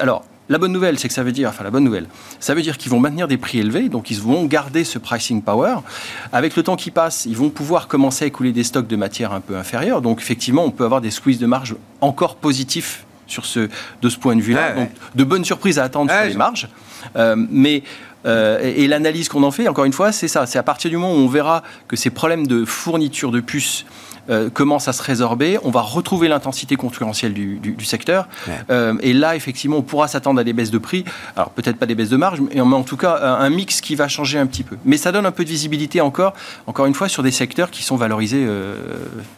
Alors, 0.00 0.24
la 0.48 0.58
bonne 0.58 0.72
nouvelle, 0.72 0.98
c'est 0.98 1.08
que 1.08 1.14
ça 1.14 1.22
veut 1.22 1.32
dire, 1.32 1.48
enfin 1.48 1.64
la 1.64 1.70
bonne 1.70 1.84
nouvelle, 1.84 2.06
ça 2.40 2.54
veut 2.54 2.62
dire 2.62 2.78
qu'ils 2.78 2.90
vont 2.90 3.00
maintenir 3.00 3.26
des 3.28 3.36
prix 3.36 3.58
élevés, 3.58 3.88
donc 3.88 4.10
ils 4.10 4.20
vont 4.20 4.44
garder 4.44 4.84
ce 4.84 4.98
pricing 4.98 5.42
power. 5.42 5.76
Avec 6.32 6.56
le 6.56 6.62
temps 6.62 6.76
qui 6.76 6.90
passe, 6.90 7.26
ils 7.26 7.36
vont 7.36 7.50
pouvoir 7.50 7.88
commencer 7.88 8.24
à 8.24 8.28
écouler 8.28 8.52
des 8.52 8.64
stocks 8.64 8.86
de 8.86 8.96
matière 8.96 9.32
un 9.32 9.40
peu 9.40 9.56
inférieurs. 9.56 10.02
Donc 10.02 10.20
effectivement, 10.20 10.64
on 10.64 10.70
peut 10.70 10.84
avoir 10.84 11.00
des 11.00 11.10
squeezes 11.10 11.38
de 11.38 11.46
marge 11.46 11.74
encore 12.00 12.36
positifs 12.36 13.04
sur 13.26 13.44
ce, 13.44 13.68
de 14.02 14.08
ce 14.08 14.18
point 14.18 14.36
de 14.36 14.40
vue-là. 14.40 14.72
donc 14.74 14.90
de 15.14 15.24
bonnes 15.24 15.44
surprises 15.44 15.78
à 15.78 15.84
attendre 15.84 16.12
sur 16.12 16.24
les 16.24 16.34
marges. 16.34 16.68
Euh, 17.16 17.36
mais 17.50 17.82
euh, 18.26 18.60
et, 18.60 18.88
l'analyse 18.88 19.28
qu'on 19.28 19.42
en 19.42 19.50
fait, 19.50 19.68
encore 19.68 19.84
une 19.84 19.92
fois, 19.92 20.12
c'est 20.12 20.28
ça. 20.28 20.46
C'est 20.46 20.58
à 20.58 20.62
partir 20.62 20.90
du 20.90 20.96
moment 20.96 21.12
où 21.12 21.18
on 21.18 21.28
verra 21.28 21.62
que 21.88 21.96
ces 21.96 22.10
problèmes 22.10 22.46
de 22.46 22.64
fourniture 22.64 23.30
de 23.30 23.40
puces 23.40 23.86
euh, 24.28 24.50
commence 24.50 24.88
à 24.88 24.92
se 24.92 25.02
résorber, 25.02 25.58
on 25.62 25.70
va 25.70 25.82
retrouver 25.82 26.28
l'intensité 26.28 26.76
concurrentielle 26.76 27.32
du, 27.32 27.76
secteur. 27.84 28.28
Euh, 28.70 28.94
et 29.00 29.12
là, 29.12 29.36
effectivement, 29.36 29.76
on 29.76 29.82
pourra 29.82 30.08
s'attendre 30.08 30.40
à 30.40 30.44
des 30.44 30.52
baisses 30.52 30.70
de 30.70 30.78
prix. 30.78 31.04
Alors, 31.36 31.50
peut-être 31.50 31.76
pas 31.76 31.86
des 31.86 31.94
baisses 31.94 32.10
de 32.10 32.16
marge, 32.16 32.40
mais 32.40 32.60
en 32.60 32.82
tout 32.82 32.96
cas, 32.96 33.16
un 33.38 33.50
mix 33.50 33.80
qui 33.80 33.94
va 33.94 34.08
changer 34.08 34.38
un 34.38 34.46
petit 34.46 34.62
peu. 34.62 34.76
Mais 34.84 34.96
ça 34.96 35.12
donne 35.12 35.26
un 35.26 35.32
peu 35.32 35.44
de 35.44 35.48
visibilité 35.48 36.00
encore, 36.00 36.34
encore 36.66 36.86
une 36.86 36.94
fois, 36.94 37.08
sur 37.08 37.22
des 37.22 37.30
secteurs 37.30 37.70
qui 37.70 37.82
sont 37.82 37.96
valorisés 37.96 38.44
euh, 38.44 38.76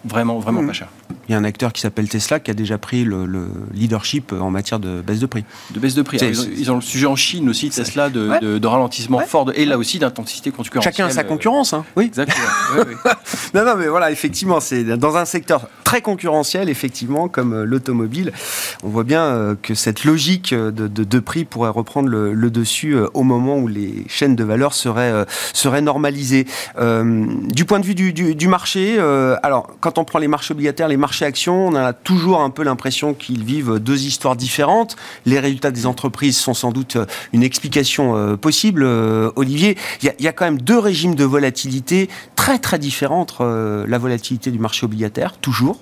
vraiment, 0.04 0.38
vraiment 0.38 0.62
mmh. 0.62 0.66
pas 0.66 0.72
cher. 0.72 0.88
Il 1.28 1.32
y 1.32 1.34
a 1.34 1.38
un 1.38 1.44
acteur 1.44 1.72
qui 1.72 1.82
s'appelle 1.82 2.08
Tesla 2.08 2.40
qui 2.40 2.50
a 2.50 2.54
déjà 2.54 2.78
pris 2.78 3.04
le, 3.04 3.26
leadership 3.74 4.32
en 4.32 4.50
matière 4.50 4.80
de 4.80 5.02
baisse 5.02 5.20
de 5.20 5.26
prix. 5.26 5.44
De 5.70 5.80
baisse 5.80 5.94
de 5.94 6.02
prix. 6.02 6.16
ils, 6.18 6.70
ont, 6.70 6.76
le 6.76 6.80
sujet 6.80 7.06
en 7.06 7.16
Chine 7.16 7.48
aussi, 7.50 7.68
Tesla, 7.68 8.08
de, 8.08 8.66
ralentissement 8.66 9.20
fort 9.20 9.50
et 9.54 9.64
là 9.64 9.78
aussi 9.78 9.98
d'intensité 9.98 10.50
concurrentielle. 10.50 10.92
Chacun 10.94 11.06
a 11.06 11.10
sa 11.10 11.24
concurrence, 11.24 11.72
hein. 11.72 11.84
Oui. 11.96 12.04
Exactement. 12.04 12.46
non, 13.54 13.64
non, 13.64 13.76
mais 13.76 13.88
voilà, 13.88 14.10
effectivement, 14.10 14.60
c'est 14.60 14.77
dans 14.84 15.16
un 15.16 15.24
secteur 15.24 15.68
très 15.88 16.02
concurrentiel, 16.02 16.68
effectivement, 16.68 17.28
comme 17.28 17.54
euh, 17.54 17.64
l'automobile. 17.64 18.34
On 18.82 18.90
voit 18.90 19.04
bien 19.04 19.22
euh, 19.22 19.54
que 19.54 19.74
cette 19.74 20.04
logique 20.04 20.52
euh, 20.52 20.70
de, 20.70 21.18
prix 21.18 21.46
pourrait 21.46 21.70
reprendre 21.70 22.10
le, 22.10 22.50
dessus 22.50 22.94
au 23.14 23.22
moment 23.22 23.56
où 23.56 23.68
les 23.68 24.04
chaînes 24.06 24.36
de 24.36 24.44
valeur 24.44 24.74
seraient, 24.74 25.24
seraient 25.52 25.80
normalisées. 25.80 26.46
du 26.78 27.64
point 27.64 27.80
de 27.80 27.86
vue 27.86 27.94
du, 27.94 28.48
marché, 28.48 28.98
alors 29.42 29.70
quand 29.80 29.98
on 29.98 30.04
prend 30.04 30.18
les 30.18 30.28
marchés 30.28 30.52
obligataires, 30.52 30.88
les 30.88 30.96
marchés 30.96 31.26
actions, 31.26 31.68
on 31.68 31.74
a 31.74 31.92
toujours 31.92 32.40
un 32.40 32.48
peu 32.48 32.62
l'impression 32.62 33.12
qu'ils 33.12 33.44
vivent 33.44 33.78
deux 33.78 34.04
histoires 34.04 34.36
différentes. 34.36 34.96
Les 35.26 35.38
résultats 35.38 35.70
des 35.70 35.84
entreprises 35.84 36.38
sont 36.38 36.54
sans 36.54 36.72
doute 36.72 36.96
une 37.34 37.42
explication 37.42 38.36
possible. 38.38 38.84
Olivier, 38.84 39.76
il 40.02 40.12
y, 40.18 40.28
a 40.28 40.32
quand 40.32 40.46
même 40.46 40.60
deux 40.60 40.78
régimes 40.78 41.14
de 41.14 41.24
volatilité 41.24 42.08
très 42.36 42.58
très 42.58 42.78
différents 42.78 43.20
entre 43.20 43.84
la 43.86 43.98
volatilité 43.98 44.50
du 44.50 44.58
marché 44.58 44.67
obligataire, 44.84 45.38
toujours, 45.38 45.80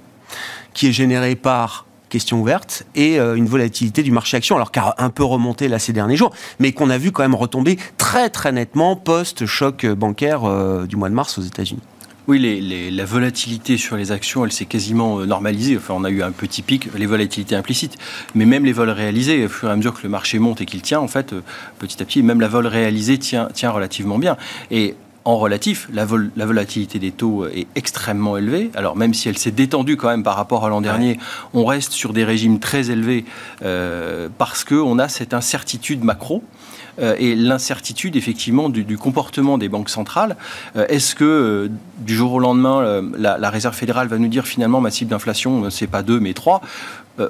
qui 0.74 0.88
est 0.88 0.92
générée 0.92 1.36
par 1.36 1.86
question 2.08 2.40
ouverte 2.40 2.84
et 2.94 3.18
euh, 3.18 3.34
une 3.34 3.46
volatilité 3.46 4.02
du 4.02 4.10
marché 4.10 4.36
action, 4.36 4.56
alors 4.56 4.70
a 4.76 5.02
un 5.02 5.10
peu 5.10 5.24
remonté 5.24 5.68
là 5.68 5.78
ces 5.78 5.92
derniers 5.92 6.16
jours, 6.16 6.32
mais 6.58 6.72
qu'on 6.72 6.90
a 6.90 6.98
vu 6.98 7.12
quand 7.12 7.22
même 7.22 7.34
retomber 7.34 7.78
très 7.96 8.30
très 8.30 8.52
nettement 8.52 8.96
post-choc 8.96 9.86
bancaire 9.86 10.44
euh, 10.44 10.86
du 10.86 10.96
mois 10.96 11.08
de 11.08 11.14
mars 11.14 11.38
aux 11.38 11.42
États-Unis. 11.42 11.82
Oui, 12.28 12.90
la 12.90 13.04
volatilité 13.04 13.76
sur 13.76 13.96
les 13.96 14.10
actions, 14.10 14.44
elle 14.44 14.50
s'est 14.50 14.64
quasiment 14.64 15.20
euh, 15.20 15.26
normalisée. 15.26 15.76
Enfin, 15.76 15.94
on 15.96 16.02
a 16.02 16.10
eu 16.10 16.22
un 16.22 16.32
petit 16.32 16.62
pic, 16.62 16.88
les 16.96 17.06
volatilités 17.06 17.54
implicites, 17.54 17.96
mais 18.34 18.46
même 18.46 18.64
les 18.64 18.72
vols 18.72 18.90
réalisés, 18.90 19.44
au 19.44 19.48
fur 19.48 19.68
et 19.68 19.72
à 19.72 19.76
mesure 19.76 19.94
que 19.94 20.02
le 20.02 20.08
marché 20.08 20.40
monte 20.40 20.60
et 20.60 20.66
qu'il 20.66 20.82
tient, 20.82 20.98
en 20.98 21.06
fait, 21.06 21.34
petit 21.78 22.02
à 22.02 22.04
petit, 22.04 22.24
même 22.24 22.40
la 22.40 22.48
vol 22.48 22.66
réalisée 22.66 23.18
tient, 23.18 23.48
tient 23.54 23.70
relativement 23.70 24.18
bien. 24.18 24.36
Et 24.72 24.96
en 25.26 25.38
relatif, 25.38 25.88
la, 25.92 26.04
volatilité 26.04 27.00
des 27.00 27.10
taux 27.10 27.46
est 27.48 27.66
extrêmement 27.74 28.36
élevée. 28.36 28.70
Alors 28.76 28.96
même 28.96 29.12
si 29.12 29.28
elle 29.28 29.36
s'est 29.36 29.50
détendue 29.50 29.96
quand 29.96 30.08
même 30.08 30.22
par 30.22 30.36
rapport 30.36 30.64
à 30.64 30.68
l'an 30.68 30.80
dernier, 30.80 31.18
on 31.52 31.64
reste 31.64 31.92
sur 31.92 32.12
des 32.12 32.24
régimes 32.24 32.60
très 32.60 32.90
élevés 32.92 33.24
euh, 33.62 34.28
parce 34.38 34.62
qu'on 34.62 34.98
a 35.00 35.08
cette 35.08 35.34
incertitude 35.34 36.04
macro. 36.04 36.44
Euh, 36.98 37.14
et 37.18 37.34
l'incertitude 37.34 38.16
effectivement 38.16 38.70
du, 38.70 38.96
comportement 38.96 39.58
des 39.58 39.68
banques 39.68 39.90
centrales. 39.90 40.34
Euh, 40.76 40.86
est-ce 40.88 41.14
que 41.14 41.70
du 41.98 42.14
jour 42.14 42.32
au 42.32 42.38
lendemain, 42.38 43.02
la, 43.18 43.50
Réserve 43.50 43.74
fédérale 43.74 44.08
va 44.08 44.16
nous 44.16 44.28
dire 44.28 44.46
finalement 44.46 44.80
ma 44.80 44.90
cible 44.90 45.10
d'inflation, 45.10 45.68
c'est 45.70 45.88
pas 45.88 46.02
2 46.02 46.20
mais 46.20 46.32
3 46.32 46.62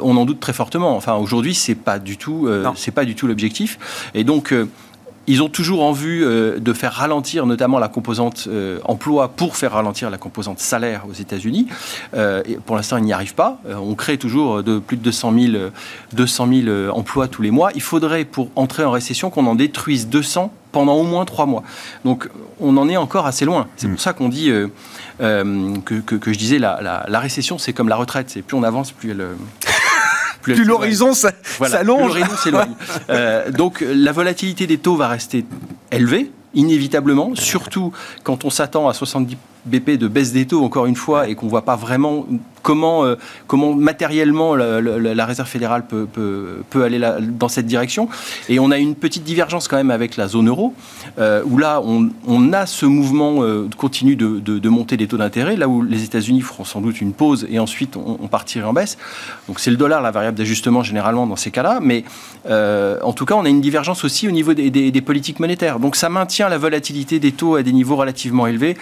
on 0.00 0.16
en 0.16 0.24
doute 0.24 0.40
très 0.40 0.52
fortement. 0.52 0.96
Enfin, 0.96 1.14
aujourd'hui, 1.14 1.54
c'est 1.54 1.76
pas 1.76 2.00
du 2.00 2.16
tout, 2.16 2.48
c'est 2.74 2.90
pas 2.90 3.04
du 3.04 3.14
tout 3.14 3.28
l'objectif. 3.28 3.78
Et 4.14 4.24
donc, 4.24 4.52
ils 5.26 5.42
ont 5.42 5.48
toujours 5.48 5.82
en 5.82 5.92
vue 5.92 6.24
euh, 6.24 6.58
de 6.58 6.72
faire 6.72 6.92
ralentir 6.92 7.46
notamment 7.46 7.78
la 7.78 7.88
composante 7.88 8.46
euh, 8.48 8.78
emploi 8.84 9.28
pour 9.28 9.56
faire 9.56 9.72
ralentir 9.72 10.10
la 10.10 10.18
composante 10.18 10.60
salaire 10.60 11.04
aux 11.08 11.12
États-Unis. 11.12 11.66
Euh, 12.14 12.42
pour 12.64 12.76
l'instant, 12.76 12.96
ils 12.96 13.04
n'y 13.04 13.12
arrivent 13.12 13.34
pas. 13.34 13.58
on 13.68 13.94
crée 13.94 14.18
toujours 14.18 14.62
de 14.62 14.78
plus 14.78 14.96
de 14.96 15.02
200 15.02 15.32
000, 15.38 15.70
200 16.12 16.48
000 16.64 16.96
emplois 16.96 17.28
tous 17.28 17.42
les 17.42 17.50
mois. 17.50 17.70
Il 17.74 17.82
faudrait, 17.82 18.24
pour 18.24 18.50
entrer 18.56 18.84
en 18.84 18.90
récession, 18.90 19.30
qu'on 19.30 19.46
en 19.46 19.54
détruise 19.54 20.08
200 20.08 20.52
pendant 20.72 20.94
au 20.94 21.04
moins 21.04 21.24
trois 21.24 21.46
mois. 21.46 21.62
Donc 22.04 22.28
on 22.60 22.76
en 22.76 22.88
est 22.88 22.96
encore 22.96 23.26
assez 23.26 23.44
loin. 23.44 23.66
C'est 23.76 23.86
pour 23.86 23.96
mm. 23.96 23.98
ça 23.98 24.12
qu'on 24.12 24.28
dit 24.28 24.50
que, 25.18 26.00
que, 26.00 26.32
je 26.32 26.38
disais 26.38 26.58
la, 26.58 27.04
la 27.08 27.20
récession, 27.20 27.58
c'est 27.58 27.72
comme 27.72 27.88
la 27.88 27.96
retraite. 27.96 28.30
C'est 28.30 28.42
plus 28.42 28.56
on 28.56 28.62
avance, 28.62 28.92
plus 28.92 29.10
elle 29.10 29.26
plus, 30.54 30.64
l'horizon 30.64 31.12
s'allonge. 31.12 32.16
euh, 33.10 33.50
donc 33.50 33.84
la 33.86 34.12
volatilité 34.12 34.66
des 34.66 34.78
taux 34.78 34.96
va 34.96 35.08
rester 35.08 35.44
élevée, 35.90 36.30
inévitablement, 36.54 37.34
surtout 37.34 37.92
quand 38.22 38.44
on 38.44 38.50
s'attend 38.50 38.88
à 38.88 38.94
70 38.94 39.36
BP 39.66 39.98
de 39.98 40.08
baisse 40.08 40.32
des 40.32 40.46
taux, 40.46 40.64
encore 40.64 40.86
une 40.86 40.96
fois, 40.96 41.28
et 41.28 41.34
qu'on 41.34 41.46
ne 41.46 41.50
voit 41.50 41.64
pas 41.64 41.76
vraiment 41.76 42.26
comment, 42.66 43.04
euh, 43.04 43.14
comment 43.46 43.74
matériellement 43.74 44.56
la, 44.56 45.26
Réserve 45.26 45.48
fédérale 45.48 45.86
peut, 45.86 46.06
peut, 46.70 46.82
aller 46.82 47.00
dans 47.20 47.48
cette 47.48 47.66
direction. 47.66 48.08
Et 48.48 48.58
on 48.58 48.70
a 48.72 48.78
une 48.78 48.96
petite 48.96 49.22
divergence 49.22 49.68
quand 49.68 49.76
même 49.76 49.92
avec 49.92 50.16
la 50.16 50.26
zone 50.26 50.48
euro, 50.48 50.74
euh, 51.18 51.42
où 51.46 51.58
là, 51.58 51.80
on, 51.84 52.10
on, 52.26 52.52
a 52.52 52.66
ce 52.66 52.84
mouvement 52.84 53.42
euh, 53.42 53.68
continu 53.76 54.16
de, 54.16 54.40
de, 54.40 54.68
montée 54.68 54.96
des 54.96 55.06
taux 55.06 55.16
d'intérêt, 55.16 55.56
là 55.56 55.68
où 55.68 55.82
les 55.82 56.02
États-Unis 56.02 56.40
feront 56.40 56.64
sans 56.64 56.80
doute 56.80 57.00
une 57.00 57.12
pause 57.12 57.46
et 57.48 57.60
ensuite 57.60 57.96
on, 57.96 58.18
on 58.20 58.28
partirait 58.28 58.66
en 58.66 58.72
baisse. 58.72 58.98
Donc 59.46 59.60
c'est 59.60 59.70
le 59.70 59.76
dollar, 59.76 60.02
la 60.02 60.10
variable 60.10 60.36
d'ajustement 60.36 60.82
généralement 60.82 61.26
dans 61.26 61.36
ces 61.36 61.52
cas-là. 61.52 61.78
Mais 61.80 62.04
en 62.48 63.12
tout 63.12 63.26
cas, 63.26 63.34
on 63.34 63.44
a 63.44 63.48
une 63.48 63.60
divergence 63.60 64.04
aussi 64.04 64.26
au 64.26 64.32
niveau 64.32 64.54
des, 64.54 64.70
des 64.70 65.00
politiques 65.00 65.38
monétaires. 65.38 65.78
Donc 65.78 65.94
ça 65.94 66.08
maintient 66.08 66.48
la 66.48 66.58
volatilité 66.58 67.20
des 67.20 67.32
taux 67.32 67.54
à 67.54 67.62
des 67.62 67.72
niveaux 67.72 67.96
relativement 67.96 68.46
élevés. 68.46 68.76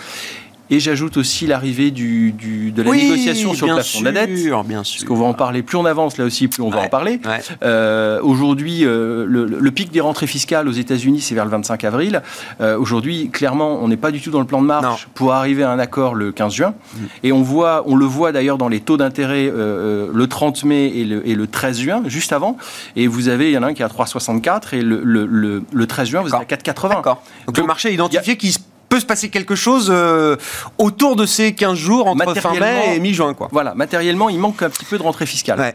Et 0.70 0.80
j'ajoute 0.80 1.16
aussi 1.18 1.46
l'arrivée 1.46 1.90
du, 1.90 2.32
de 2.32 2.82
la 2.82 2.90
négociation 2.90 3.54
sur 3.54 3.66
le 3.66 3.74
plafond 3.74 4.00
de 4.00 4.04
la 4.04 4.12
dette. 4.12 4.34
Bien 4.66 4.82
sûr. 4.84 5.00
Parce 5.00 5.04
qu'on 5.04 5.16
va 5.16 5.26
en 5.26 5.34
parler. 5.34 5.62
Plus 5.62 5.76
on 5.76 5.84
avance, 5.84 6.16
là 6.16 6.24
aussi, 6.24 6.48
plus 6.48 6.62
on 6.62 6.70
va 6.70 6.80
en 6.80 6.88
parler. 6.88 7.20
Euh, 7.62 8.20
Aujourd'hui, 8.22 8.84
euh, 8.84 9.26
le, 9.26 9.70
pic 9.70 9.90
des 9.90 10.00
rentrées 10.00 10.26
fiscales 10.26 10.68
aux 10.68 10.72
États-Unis, 10.72 11.20
c'est 11.20 11.34
vers 11.34 11.44
le 11.44 11.50
25 11.50 11.84
avril. 11.84 12.22
Euh, 12.60 12.78
Aujourd'hui, 12.78 13.30
clairement, 13.30 13.78
on 13.82 13.88
n'est 13.88 13.96
pas 13.96 14.10
du 14.10 14.20
tout 14.20 14.30
dans 14.30 14.40
le 14.40 14.46
plan 14.46 14.62
de 14.62 14.66
marche 14.66 15.08
pour 15.14 15.32
arriver 15.32 15.62
à 15.62 15.70
un 15.70 15.78
accord 15.78 16.14
le 16.14 16.32
15 16.32 16.54
juin. 16.54 16.70
Mm. 16.94 16.98
Et 17.24 17.32
on, 17.32 17.42
voit, 17.42 17.82
on 17.86 17.96
le 17.96 18.06
voit 18.06 18.32
d'ailleurs 18.32 18.58
dans 18.58 18.68
les 18.68 18.80
taux 18.80 18.96
d'intérêt 18.96 19.50
le 19.52 20.26
30 20.26 20.64
mai 20.64 20.86
et 20.86 21.04
le, 21.04 21.28
et 21.28 21.34
le, 21.34 21.46
13 21.46 21.78
juin, 21.78 22.02
juste 22.06 22.32
avant. 22.32 22.56
Et 22.96 23.06
vous 23.06 23.28
avez, 23.28 23.50
il 23.50 23.52
y 23.52 23.58
en 23.58 23.62
a 23.62 23.66
un 23.66 23.74
qui 23.74 23.82
est 23.82 23.84
à 23.84 23.88
3,64 23.88 24.74
et 24.74 24.82
le, 24.82 25.02
le, 25.04 25.86
13 25.86 26.08
juin, 26.08 26.22
vous 26.22 26.28
êtes 26.28 26.34
à 26.34 26.72
4,80. 26.72 27.02
Donc, 27.46 27.58
le 27.58 27.64
marché 27.64 27.88
a 27.88 27.92
identifié 27.92 28.36
qu'il 28.36 28.52
se 28.52 28.58
peut 28.88 29.00
se 29.00 29.06
passer 29.06 29.28
quelque 29.28 29.54
chose 29.54 29.88
euh, 29.90 30.36
autour 30.78 31.16
de 31.16 31.26
ces 31.26 31.54
15 31.54 31.76
jours 31.76 32.06
entre 32.06 32.34
fin 32.34 32.54
mai 32.58 32.96
et 32.96 33.00
mi-juin. 33.00 33.34
Quoi. 33.34 33.48
Voilà, 33.52 33.74
matériellement, 33.74 34.28
il 34.28 34.38
manque 34.38 34.62
un 34.62 34.70
petit 34.70 34.84
peu 34.84 34.98
de 34.98 35.02
rentrée 35.02 35.26
fiscale. 35.26 35.74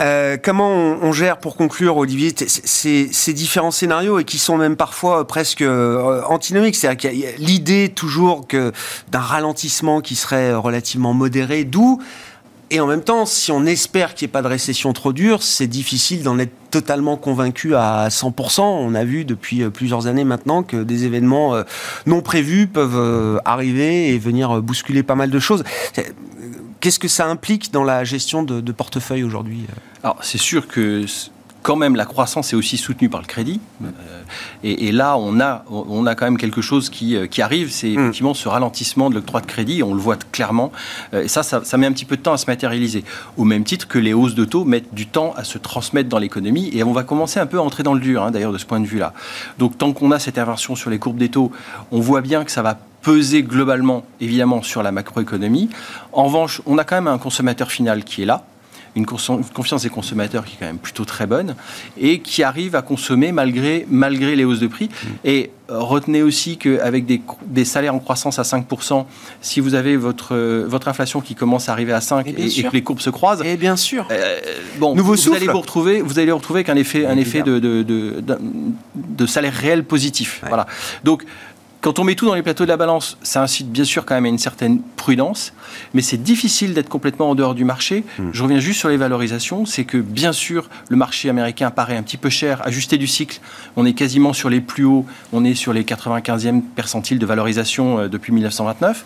Euh, 0.00 0.36
comment 0.42 0.70
on, 0.70 1.12
gère, 1.12 1.38
pour 1.38 1.56
conclure, 1.56 1.96
Olivier, 1.96 2.34
ces, 2.36 3.32
différents 3.32 3.70
scénarios 3.70 4.18
et 4.18 4.24
qui 4.24 4.38
sont 4.38 4.56
même 4.56 4.76
parfois 4.76 5.26
presque 5.26 5.62
euh, 5.62 6.22
antinomiques? 6.24 6.76
C'est-à-dire 6.76 7.10
qu'il 7.10 7.20
y 7.20 7.26
a 7.26 7.32
l'idée 7.38 7.88
toujours 7.88 8.46
que 8.46 8.72
d'un 9.10 9.20
ralentissement 9.20 10.00
qui 10.00 10.16
serait 10.16 10.54
relativement 10.54 11.14
modéré, 11.14 11.64
d'où 11.64 12.00
Et 12.70 12.80
en 12.80 12.86
même 12.86 13.02
temps, 13.02 13.24
si 13.24 13.50
on 13.50 13.64
espère 13.64 14.14
qu'il 14.14 14.26
n'y 14.26 14.30
ait 14.30 14.32
pas 14.32 14.42
de 14.42 14.48
récession 14.48 14.92
trop 14.92 15.14
dure, 15.14 15.42
c'est 15.42 15.66
difficile 15.66 16.22
d'en 16.22 16.38
être 16.38 16.52
totalement 16.70 17.16
convaincu 17.16 17.74
à 17.74 18.08
100%. 18.08 18.60
On 18.60 18.94
a 18.94 19.04
vu 19.04 19.24
depuis 19.24 19.62
euh, 19.62 19.70
plusieurs 19.70 20.06
années 20.06 20.24
maintenant 20.24 20.62
que 20.62 20.82
des 20.82 21.04
événements 21.04 21.54
euh, 21.54 21.62
non 22.04 22.20
prévus 22.20 22.66
peuvent 22.66 22.96
euh, 22.96 23.38
arriver 23.46 24.10
et 24.10 24.18
venir 24.18 24.60
bousculer 24.60 25.02
pas 25.02 25.14
mal 25.14 25.30
de 25.30 25.38
choses. 25.38 25.64
Qu'est-ce 26.80 26.98
que 26.98 27.08
ça 27.08 27.26
implique 27.26 27.72
dans 27.72 27.84
la 27.84 28.04
gestion 28.04 28.42
de, 28.42 28.60
de 28.60 28.72
portefeuille 28.72 29.24
aujourd'hui 29.24 29.66
Alors, 30.02 30.18
c'est 30.22 30.38
sûr 30.38 30.68
que 30.68 31.06
quand 31.68 31.76
même, 31.76 31.96
la 31.96 32.06
croissance 32.06 32.54
est 32.54 32.56
aussi 32.56 32.78
soutenue 32.78 33.10
par 33.10 33.20
le 33.20 33.26
crédit. 33.26 33.60
Euh, 33.84 33.88
et, 34.62 34.90
là, 34.90 35.18
on 35.18 35.38
a, 35.38 35.66
on 35.68 36.06
a 36.06 36.14
quand 36.14 36.24
même 36.24 36.38
quelque 36.38 36.62
chose 36.62 36.88
qui, 36.88 37.14
euh, 37.14 37.26
qui 37.26 37.42
arrive, 37.42 37.70
c'est 37.70 37.90
mm. 37.90 37.98
effectivement 37.98 38.32
ce 38.32 38.48
ralentissement 38.48 39.10
de 39.10 39.16
l'octroi 39.16 39.42
de 39.42 39.46
crédit, 39.46 39.82
on 39.82 39.92
le 39.92 40.00
voit 40.00 40.16
clairement. 40.32 40.72
Euh, 41.12 41.24
et 41.24 41.28
ça, 41.28 41.42
ça, 41.42 41.76
met 41.76 41.86
un 41.86 41.92
petit 41.92 42.06
peu 42.06 42.16
de 42.16 42.22
temps 42.22 42.32
à 42.32 42.38
se 42.38 42.46
matérialiser. 42.46 43.04
Au 43.36 43.44
même 43.44 43.64
titre 43.64 43.86
que 43.86 43.98
les 43.98 44.14
hausses 44.14 44.34
de 44.34 44.46
taux 44.46 44.64
mettent 44.64 44.94
du 44.94 45.08
temps 45.08 45.34
à 45.36 45.44
se 45.44 45.58
transmettre 45.58 46.08
dans 46.08 46.18
l'économie. 46.18 46.70
Et 46.72 46.82
on 46.84 46.92
va 46.92 47.02
commencer 47.02 47.38
un 47.38 47.44
peu 47.44 47.58
à 47.58 47.62
entrer 47.62 47.82
dans 47.82 47.92
le 47.92 48.00
dur, 48.00 48.22
hein, 48.22 48.30
d'ailleurs, 48.30 48.54
de 48.54 48.58
ce 48.58 48.64
point 48.64 48.80
de 48.80 48.86
vue-là. 48.86 49.12
Donc, 49.58 49.76
tant 49.76 49.92
qu'on 49.92 50.10
a 50.10 50.18
cette 50.18 50.38
inversion 50.38 50.74
sur 50.74 50.88
les 50.88 50.98
courbes 50.98 51.18
des 51.18 51.28
taux, 51.28 51.52
on 51.92 52.00
voit 52.00 52.22
bien 52.22 52.44
que 52.44 52.50
ça 52.50 52.62
va 52.62 52.78
peser 53.02 53.42
globalement, 53.42 54.06
évidemment, 54.22 54.62
sur 54.62 54.82
la 54.82 54.90
macroéconomie. 54.90 55.68
En 56.14 56.24
revanche, 56.24 56.62
on 56.64 56.78
a 56.78 56.84
quand 56.84 56.96
même 56.96 57.08
un 57.08 57.18
consommateur 57.18 57.70
final 57.70 58.04
qui 58.04 58.22
est 58.22 58.26
là, 58.26 58.46
une 58.96 59.06
confiance 59.06 59.82
des 59.82 59.90
consommateurs 59.90 60.44
qui 60.44 60.54
est 60.54 60.58
quand 60.58 60.66
même 60.66 60.78
plutôt 60.78 61.04
très 61.04 61.26
bonne 61.26 61.54
et 62.00 62.20
qui 62.20 62.42
arrive 62.42 62.74
à 62.74 62.82
consommer 62.82 63.32
malgré, 63.32 63.86
malgré 63.88 64.36
les 64.36 64.44
hausses 64.44 64.60
de 64.60 64.66
prix. 64.66 64.88
Mm. 64.88 65.06
Et 65.24 65.50
euh, 65.70 65.80
retenez 65.80 66.22
aussi 66.22 66.56
qu'avec 66.56 67.04
des, 67.04 67.20
des 67.44 67.66
salaires 67.66 67.94
en 67.94 67.98
croissance 67.98 68.38
à 68.38 68.42
5%, 68.42 69.04
si 69.42 69.60
vous 69.60 69.74
avez 69.74 69.98
votre, 69.98 70.34
votre 70.66 70.88
inflation 70.88 71.20
qui 71.20 71.34
commence 71.34 71.68
à 71.68 71.72
arriver 71.72 71.92
à 71.92 72.00
5 72.00 72.26
et, 72.26 72.32
que 72.32 72.72
les 72.72 72.82
courbes 72.82 73.00
se 73.00 73.10
croisent, 73.10 73.42
et 73.44 73.58
bien 73.58 73.76
sûr. 73.76 74.08
Euh, 74.10 74.38
bon, 74.78 74.94
Nouveau 74.94 75.14
vous, 75.14 75.34
allez 75.34 75.46
vous 75.46 75.60
retrouver, 75.60 76.00
vous 76.00 76.18
allez 76.18 76.32
retrouver 76.32 76.64
qu'un 76.64 76.76
effet, 76.76 77.04
un 77.04 77.18
effet 77.18 77.42
de, 77.42 77.58
de, 77.58 77.82
de, 77.82 78.22
de, 78.94 79.26
salaire 79.26 79.52
réel 79.52 79.84
positif. 79.84 80.42
Voilà. 80.48 80.66
Donc 81.04 81.24
quand 81.80 81.98
on 81.98 82.04
met 82.04 82.16
tout 82.16 82.26
dans 82.26 82.34
les 82.34 82.42
plateaux 82.42 82.64
de 82.64 82.68
la 82.68 82.76
balance, 82.76 83.18
ça 83.22 83.42
incite 83.42 83.70
bien 83.70 83.84
sûr 83.84 84.04
quand 84.04 84.14
même 84.14 84.24
à 84.24 84.28
une 84.28 84.38
certaine 84.38 84.80
prudence, 84.96 85.52
mais 85.94 86.02
c'est 86.02 86.16
difficile 86.16 86.74
d'être 86.74 86.88
complètement 86.88 87.30
en 87.30 87.34
dehors 87.34 87.54
du 87.54 87.64
marché. 87.64 88.04
Hmm. 88.18 88.30
Je 88.32 88.42
reviens 88.42 88.58
juste 88.58 88.80
sur 88.80 88.88
les 88.88 88.96
valorisations, 88.96 89.64
c'est 89.64 89.84
que 89.84 89.98
bien 89.98 90.32
sûr 90.32 90.68
le 90.88 90.96
marché 90.96 91.30
américain 91.30 91.70
paraît 91.70 91.96
un 91.96 92.02
petit 92.02 92.16
peu 92.16 92.30
cher, 92.30 92.66
ajusté 92.66 92.98
du 92.98 93.06
cycle, 93.06 93.40
on 93.76 93.86
est 93.86 93.92
quasiment 93.92 94.32
sur 94.32 94.50
les 94.50 94.60
plus 94.60 94.84
hauts, 94.84 95.06
on 95.32 95.44
est 95.44 95.54
sur 95.54 95.72
les 95.72 95.84
95e 95.84 96.62
percentiles 96.62 97.18
de 97.18 97.26
valorisation 97.26 98.00
euh, 98.00 98.08
depuis 98.08 98.32
1929 98.32 99.04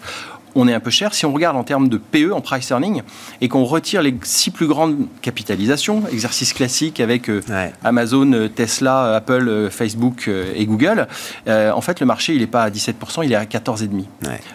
on 0.55 0.69
est 0.69 0.75
un 0.75 0.81
peu 0.81 0.91
cher. 0.91 1.15
Si 1.15 1.27
on 1.27 1.33
regarde 1.33 1.57
en 1.57 1.65
termes 1.65 1.89
de 1.89 1.99
PE, 1.99 2.33
en 2.33 2.41
price 2.41 2.71
earning, 2.71 3.03
et 3.41 3.49
qu'on 3.49 3.65
retire 3.65 4.03
les 4.03 4.15
six 4.23 4.51
plus 4.51 4.67
grandes 4.67 5.07
capitalisations, 5.21 6.03
exercice 6.11 6.53
classique 6.53 7.01
avec 7.01 7.29
euh, 7.29 7.43
Amazon, 7.85 8.33
euh, 8.33 8.49
Tesla, 8.49 9.05
euh, 9.05 9.17
Apple, 9.17 9.69
Facebook 9.71 10.29
et 10.29 10.67
Google, 10.67 11.07
en 11.47 11.81
fait, 11.81 12.01
le 12.01 12.07
marché, 12.07 12.35
il 12.35 12.41
n'est 12.41 12.47
pas 12.47 12.65
à 12.65 12.71
17%, 12.71 13.25
il 13.25 13.33
est 13.33 13.37
à 13.37 13.45
14,5%. 13.45 14.05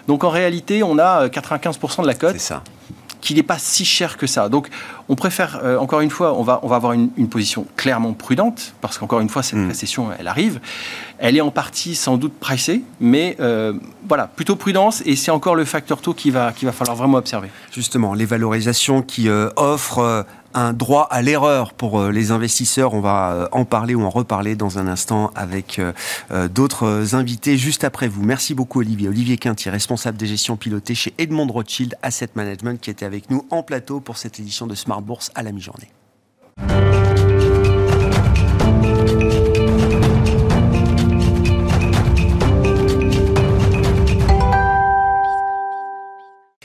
Donc 0.07 0.23
en 0.23 0.29
réalité, 0.29 0.83
on 0.83 0.97
a 0.99 1.27
95% 1.27 2.01
de 2.01 2.07
la 2.07 2.13
cote. 2.13 2.35
Qu'il 3.21 3.37
n'est 3.37 3.43
pas 3.43 3.57
si 3.57 3.85
cher 3.85 4.17
que 4.17 4.27
ça. 4.27 4.49
Donc, 4.49 4.69
on 5.09 5.15
préfère, 5.15 5.59
euh, 5.63 5.77
encore 5.77 6.01
une 6.01 6.09
fois, 6.09 6.37
on 6.37 6.43
va, 6.43 6.59
on 6.63 6.67
va 6.67 6.75
avoir 6.75 6.93
une, 6.93 7.09
position 7.29 7.65
clairement 7.75 8.13
prudente, 8.13 8.73
parce 8.81 8.97
qu'encore 8.97 9.19
une 9.19 9.29
fois, 9.29 9.43
cette 9.43 9.59
mm. 9.59 9.67
récession, 9.67 10.09
elle 10.17 10.27
arrive. 10.27 10.59
Elle 11.17 11.35
est 11.35 11.41
en 11.41 11.51
partie 11.51 11.95
sans 11.95 12.17
doute 12.17 12.33
pricée, 12.33 12.83
mais 12.99 13.35
euh, 13.39 13.73
voilà, 14.07 14.27
plutôt 14.27 14.55
prudence, 14.55 15.01
et 15.05 15.15
c'est 15.15 15.31
encore 15.31 15.55
le 15.55 15.65
facteur 15.65 16.01
taux 16.01 16.13
qu'il 16.13 16.31
va, 16.31 16.51
qu'il 16.51 16.67
va 16.67 16.71
falloir 16.71 16.95
vraiment 16.95 17.17
observer. 17.17 17.49
Justement, 17.71 18.13
les 18.13 18.25
valorisations 18.25 19.01
qui 19.01 19.29
euh, 19.29 19.49
offrent 19.55 20.25
un 20.53 20.73
droit 20.73 21.07
à 21.11 21.21
l'erreur 21.21 21.73
pour 21.73 21.99
euh, 21.99 22.11
les 22.11 22.31
investisseurs. 22.31 22.93
On 22.93 23.01
va 23.01 23.31
euh, 23.31 23.47
en 23.51 23.65
parler 23.65 23.95
ou 23.95 24.03
en 24.03 24.09
reparler 24.09 24.55
dans 24.55 24.79
un 24.79 24.87
instant 24.87 25.31
avec 25.35 25.79
euh, 25.79 26.47
d'autres 26.47 27.15
invités 27.15 27.57
juste 27.57 27.83
après 27.83 28.07
vous. 28.07 28.23
Merci 28.23 28.53
beaucoup 28.53 28.79
Olivier. 28.79 29.07
Olivier 29.07 29.37
Quintier, 29.37 29.71
responsable 29.71 30.17
des 30.17 30.27
gestions 30.27 30.57
pilotées 30.57 30.95
chez 30.95 31.13
Edmond 31.17 31.47
Rothschild 31.47 31.95
Asset 32.01 32.29
Management 32.35 32.79
qui 32.79 32.89
était 32.89 33.05
avec 33.05 33.29
nous 33.29 33.45
en 33.49 33.63
plateau 33.63 33.99
pour 33.99 34.17
cette 34.17 34.39
édition 34.39 34.67
de 34.67 34.75
Smart 34.75 35.01
Bourse 35.01 35.31
à 35.35 35.43
la 35.43 35.51
mi-journée. 35.51 35.89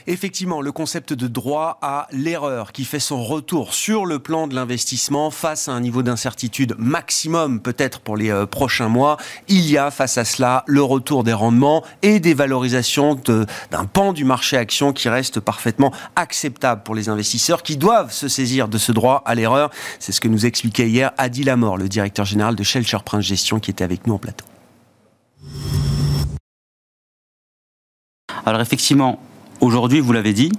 Effectivement, 0.05 0.61
le 0.61 0.71
concept 0.71 1.13
de 1.13 1.27
droit 1.27 1.79
à 1.81 2.07
l'erreur 2.11 2.71
qui 2.71 2.83
fait 2.83 2.99
son 2.99 3.23
retour 3.23 3.73
sur 3.73 4.05
le 4.05 4.19
plan 4.19 4.47
de 4.47 4.55
l'investissement 4.55 5.31
face 5.31 5.69
à 5.69 5.71
un 5.71 5.79
niveau 5.79 6.03
d'incertitude 6.03 6.75
maximum 6.77 7.61
peut-être 7.61 8.01
pour 8.01 8.17
les 8.17 8.29
euh, 8.29 8.45
prochains 8.45 8.89
mois. 8.89 9.17
Il 9.47 9.69
y 9.69 9.77
a 9.77 9.91
face 9.91 10.17
à 10.17 10.25
cela 10.25 10.63
le 10.67 10.83
retour 10.83 11.23
des 11.23 11.33
rendements 11.33 11.83
et 12.01 12.19
des 12.19 12.33
valorisations 12.33 13.15
d'un 13.15 13.85
pan 13.85 14.13
du 14.13 14.25
marché 14.25 14.57
action 14.57 14.91
qui 14.91 15.07
reste 15.07 15.39
parfaitement 15.39 15.93
acceptable 16.15 16.83
pour 16.83 16.95
les 16.95 17.07
investisseurs 17.07 17.63
qui 17.63 17.77
doivent 17.77 18.11
se 18.11 18.27
saisir 18.27 18.67
de 18.67 18.77
ce 18.77 18.91
droit 18.91 19.23
à 19.25 19.35
l'erreur. 19.35 19.69
C'est 19.99 20.11
ce 20.11 20.19
que 20.19 20.27
nous 20.27 20.45
expliquait 20.45 20.89
hier 20.89 21.11
Adi 21.17 21.43
Lamor, 21.43 21.77
le 21.77 21.87
directeur 21.87 22.25
général 22.25 22.55
de 22.55 22.63
Shelter 22.63 22.97
Prince 23.05 23.23
Gestion 23.23 23.59
qui 23.59 23.71
était 23.71 23.83
avec 23.83 24.05
nous 24.05 24.15
en 24.15 24.19
plateau. 24.19 24.45
Alors 28.45 28.59
effectivement, 28.59 29.19
Aujourd'hui, 29.63 30.01
vous 30.01 30.11
l'avez 30.11 30.33
dit, 30.33 30.51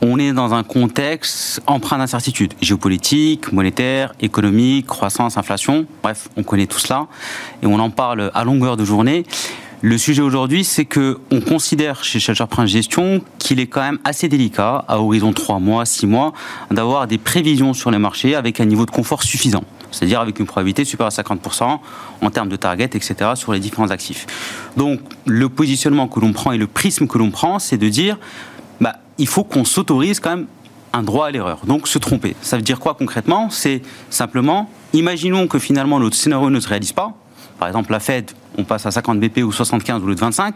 on 0.00 0.18
est 0.18 0.32
dans 0.32 0.54
un 0.54 0.62
contexte 0.62 1.60
empreint 1.66 1.98
d'incertitude 1.98 2.54
géopolitique, 2.62 3.52
monétaire, 3.52 4.14
économique, 4.20 4.86
croissance, 4.86 5.36
inflation. 5.36 5.84
Bref, 6.02 6.30
on 6.34 6.42
connaît 6.42 6.66
tout 6.66 6.78
cela 6.78 7.08
et 7.62 7.66
on 7.66 7.78
en 7.78 7.90
parle 7.90 8.30
à 8.32 8.44
longueur 8.44 8.78
de 8.78 8.86
journée. 8.86 9.26
Le 9.82 9.98
sujet 9.98 10.22
aujourd'hui, 10.22 10.64
c'est 10.64 10.86
que 10.86 11.18
on 11.30 11.42
considère 11.42 12.04
chez 12.04 12.20
Shelter 12.20 12.46
Prince 12.48 12.70
Gestion 12.70 13.20
qu'il 13.38 13.60
est 13.60 13.66
quand 13.66 13.82
même 13.82 13.98
assez 14.04 14.28
délicat, 14.28 14.82
à 14.88 14.98
horizon 14.98 15.34
3 15.34 15.58
mois, 15.58 15.84
6 15.84 16.06
mois, 16.06 16.32
d'avoir 16.70 17.06
des 17.06 17.18
prévisions 17.18 17.74
sur 17.74 17.90
les 17.90 17.98
marchés 17.98 18.34
avec 18.34 18.60
un 18.60 18.64
niveau 18.64 18.86
de 18.86 18.90
confort 18.90 19.24
suffisant. 19.24 19.64
C'est-à-dire 19.90 20.20
avec 20.20 20.38
une 20.38 20.46
probabilité 20.46 20.84
supérieure 20.84 21.12
à 21.16 21.22
50% 21.22 21.78
en 22.20 22.30
termes 22.30 22.48
de 22.48 22.56
target, 22.56 22.90
etc., 22.92 23.32
sur 23.34 23.52
les 23.52 23.60
différents 23.60 23.90
actifs. 23.90 24.26
Donc, 24.76 25.00
le 25.26 25.48
positionnement 25.48 26.08
que 26.08 26.20
l'on 26.20 26.32
prend 26.32 26.52
et 26.52 26.58
le 26.58 26.66
prisme 26.66 27.06
que 27.06 27.18
l'on 27.18 27.30
prend, 27.30 27.58
c'est 27.58 27.78
de 27.78 27.88
dire, 27.88 28.18
bah, 28.80 28.96
il 29.18 29.26
faut 29.26 29.44
qu'on 29.44 29.64
s'autorise 29.64 30.20
quand 30.20 30.30
même 30.30 30.46
un 30.92 31.02
droit 31.02 31.26
à 31.26 31.30
l'erreur. 31.30 31.60
Donc, 31.66 31.88
se 31.88 31.98
tromper. 31.98 32.34
Ça 32.42 32.56
veut 32.56 32.62
dire 32.62 32.80
quoi 32.80 32.94
concrètement? 32.94 33.50
C'est 33.50 33.82
simplement, 34.10 34.70
imaginons 34.92 35.46
que 35.46 35.58
finalement 35.58 36.00
notre 36.00 36.16
scénario 36.16 36.50
ne 36.50 36.60
se 36.60 36.68
réalise 36.68 36.92
pas, 36.92 37.14
par 37.58 37.68
exemple, 37.68 37.90
la 37.90 38.00
Fed, 38.00 38.30
on 38.56 38.64
passe 38.64 38.86
à 38.86 38.90
50 38.90 39.18
BP 39.18 39.38
ou 39.38 39.52
75 39.52 40.02
au 40.02 40.06
lieu 40.06 40.14
de 40.14 40.20
25. 40.20 40.54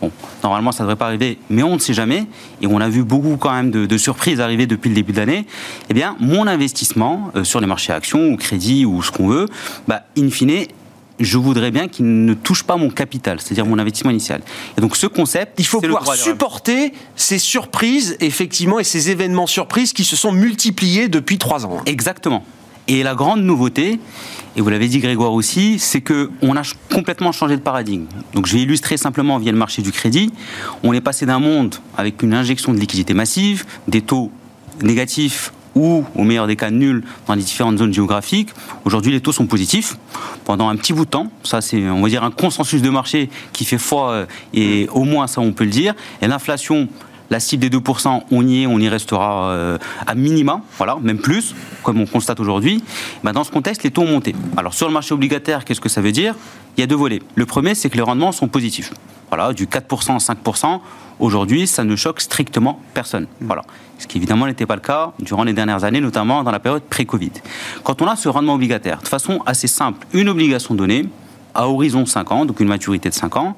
Bon, 0.00 0.10
normalement, 0.42 0.70
ça 0.70 0.82
ne 0.82 0.88
devrait 0.88 0.98
pas 0.98 1.06
arriver, 1.06 1.38
mais 1.48 1.62
on 1.62 1.74
ne 1.74 1.78
sait 1.78 1.94
jamais. 1.94 2.26
Et 2.60 2.66
on 2.66 2.80
a 2.80 2.88
vu 2.88 3.04
beaucoup 3.04 3.36
quand 3.36 3.52
même 3.52 3.70
de, 3.70 3.98
surprises 3.98 4.40
arriver 4.40 4.66
depuis 4.66 4.88
le 4.88 4.94
début 4.94 5.12
de 5.12 5.18
l'année. 5.18 5.46
Eh 5.88 5.94
bien, 5.94 6.16
mon 6.20 6.46
investissement 6.46 7.30
euh, 7.36 7.44
sur 7.44 7.60
les 7.60 7.66
marchés 7.66 7.92
actions 7.92 8.28
ou 8.28 8.36
crédit 8.36 8.84
ou 8.84 9.02
ce 9.02 9.10
qu'on 9.10 9.28
veut, 9.28 9.46
bah, 9.88 10.02
in 10.18 10.28
fine, 10.30 10.66
je 11.20 11.38
voudrais 11.38 11.70
bien 11.70 11.88
qu'il 11.88 12.24
ne 12.24 12.34
touche 12.34 12.64
pas 12.64 12.76
mon 12.76 12.90
capital, 12.90 13.40
c'est-à-dire 13.40 13.66
mon 13.66 13.78
investissement 13.78 14.10
initial. 14.10 14.42
Et 14.76 14.80
donc 14.80 14.96
ce 14.96 15.06
concept, 15.06 15.54
il 15.58 15.66
faut 15.66 15.80
pouvoir 15.80 16.14
supporter 16.14 16.92
ces 17.16 17.38
surprises, 17.38 18.16
effectivement, 18.20 18.78
et 18.78 18.84
ces 18.84 19.10
événements 19.10 19.46
surprises 19.46 19.92
qui 19.92 20.04
se 20.04 20.16
sont 20.16 20.32
multipliés 20.32 21.08
depuis 21.08 21.38
trois 21.38 21.64
ans. 21.64 21.80
Exactement. 21.86 22.44
Et 22.88 23.02
la 23.02 23.14
grande 23.14 23.42
nouveauté, 23.42 24.00
et 24.56 24.60
vous 24.60 24.68
l'avez 24.68 24.88
dit 24.88 24.98
Grégoire 24.98 25.32
aussi, 25.32 25.78
c'est 25.78 26.00
qu'on 26.00 26.56
a 26.56 26.62
complètement 26.92 27.32
changé 27.32 27.56
de 27.56 27.62
paradigme. 27.62 28.06
Donc 28.34 28.46
je 28.46 28.54
vais 28.54 28.62
illustrer 28.62 28.96
simplement 28.96 29.38
via 29.38 29.52
le 29.52 29.58
marché 29.58 29.82
du 29.82 29.92
crédit. 29.92 30.32
On 30.82 30.92
est 30.92 31.00
passé 31.00 31.24
d'un 31.24 31.38
monde 31.38 31.76
avec 31.96 32.22
une 32.22 32.34
injection 32.34 32.74
de 32.74 32.78
liquidité 32.78 33.14
massive, 33.14 33.64
des 33.88 34.02
taux 34.02 34.30
négatifs 34.82 35.52
ou 35.74 36.04
au 36.14 36.24
meilleur 36.24 36.46
des 36.46 36.56
cas 36.56 36.70
nuls 36.70 37.02
dans 37.26 37.34
les 37.34 37.42
différentes 37.42 37.78
zones 37.78 37.94
géographiques. 37.94 38.50
Aujourd'hui, 38.84 39.12
les 39.12 39.20
taux 39.20 39.32
sont 39.32 39.46
positifs 39.46 39.96
pendant 40.44 40.68
un 40.68 40.76
petit 40.76 40.92
bout 40.92 41.04
de 41.04 41.10
temps. 41.10 41.30
Ça, 41.44 41.60
c'est, 41.60 41.88
on 41.88 42.04
un 42.04 42.30
consensus 42.30 42.82
de 42.82 42.90
marché 42.90 43.30
qui 43.52 43.64
fait 43.64 43.78
foi 43.78 44.10
euh, 44.10 44.26
et 44.52 44.88
au 44.92 45.04
moins 45.04 45.26
ça, 45.26 45.40
on 45.40 45.52
peut 45.52 45.64
le 45.64 45.70
dire. 45.70 45.94
Et 46.20 46.28
l'inflation 46.28 46.88
la 47.32 47.40
cible 47.40 47.66
des 47.68 47.76
2%, 47.76 48.24
on 48.30 48.46
y 48.46 48.62
est, 48.62 48.66
on 48.66 48.78
y 48.78 48.88
restera 48.90 49.50
euh, 49.52 49.78
à 50.06 50.14
minima, 50.14 50.60
voilà, 50.76 50.98
même 51.00 51.18
plus, 51.18 51.54
comme 51.82 51.98
on 51.98 52.06
constate 52.06 52.38
aujourd'hui. 52.40 52.84
Bah, 53.24 53.32
dans 53.32 53.42
ce 53.42 53.50
contexte, 53.50 53.82
les 53.84 53.90
taux 53.90 54.02
ont 54.02 54.06
monté. 54.06 54.34
Alors 54.58 54.74
sur 54.74 54.86
le 54.86 54.92
marché 54.92 55.14
obligataire, 55.14 55.64
qu'est-ce 55.64 55.80
que 55.80 55.88
ça 55.88 56.02
veut 56.02 56.12
dire? 56.12 56.34
Il 56.76 56.80
y 56.80 56.84
a 56.84 56.86
deux 56.86 56.96
volets. 56.96 57.22
Le 57.34 57.46
premier, 57.46 57.74
c'est 57.74 57.88
que 57.88 57.96
les 57.96 58.02
rendements 58.02 58.32
sont 58.32 58.48
positifs. 58.48 58.92
Voilà, 59.30 59.54
du 59.54 59.66
4% 59.66 60.12
à 60.12 60.34
5%, 60.34 60.80
aujourd'hui, 61.20 61.66
ça 61.66 61.84
ne 61.84 61.96
choque 61.96 62.20
strictement 62.20 62.80
personne. 62.92 63.26
Voilà. 63.40 63.62
Ce 63.98 64.06
qui 64.06 64.18
évidemment 64.18 64.46
n'était 64.46 64.66
pas 64.66 64.74
le 64.74 64.82
cas 64.82 65.12
durant 65.18 65.44
les 65.44 65.54
dernières 65.54 65.84
années, 65.84 66.00
notamment 66.00 66.44
dans 66.44 66.50
la 66.50 66.60
période 66.60 66.82
pré-Covid. 66.82 67.32
Quand 67.82 68.02
on 68.02 68.08
a 68.08 68.16
ce 68.16 68.28
rendement 68.28 68.54
obligataire, 68.54 69.00
de 69.00 69.08
façon 69.08 69.40
assez 69.46 69.68
simple, 69.68 70.06
une 70.12 70.28
obligation 70.28 70.74
donnée, 70.74 71.08
à 71.54 71.66
horizon 71.66 72.04
5 72.04 72.32
ans, 72.32 72.44
donc 72.44 72.60
une 72.60 72.68
maturité 72.68 73.08
de 73.08 73.14
5 73.14 73.36
ans, 73.36 73.56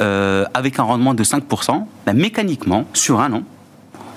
avec 0.00 0.78
un 0.78 0.82
rendement 0.82 1.14
de 1.14 1.24
5%, 1.24 1.84
ben, 2.06 2.16
mécaniquement, 2.16 2.84
sur 2.94 3.20
un 3.20 3.32
an, 3.34 3.42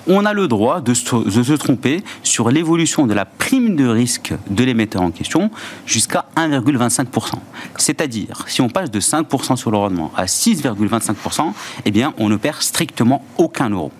on 0.06 0.24
a 0.24 0.32
le 0.32 0.48
droit 0.48 0.80
de 0.80 0.94
se, 0.94 1.54
tromper 1.54 2.02
sur 2.22 2.50
l'évolution 2.50 3.06
de 3.06 3.14
la 3.14 3.24
prime 3.24 3.76
de 3.76 3.86
risque 3.86 4.32
de 4.48 4.64
l'émetteur 4.64 5.02
en 5.02 5.10
question 5.10 5.50
jusqu'à 5.86 6.26
1,25%. 6.36 7.34
C'est-à-dire, 7.76 8.44
si 8.46 8.60
on 8.60 8.68
passe 8.68 8.90
de 8.90 9.00
5% 9.00 9.56
sur 9.56 9.70
le 9.70 9.78
rendement 9.78 10.12
à 10.16 10.26
6,25%, 10.26 11.52
eh 11.84 11.90
bien, 11.90 12.14
on 12.18 12.28
ne 12.28 12.36
perd 12.36 12.62
strictement 12.62 13.24
aucun 13.38 13.70
euro. 13.70 13.90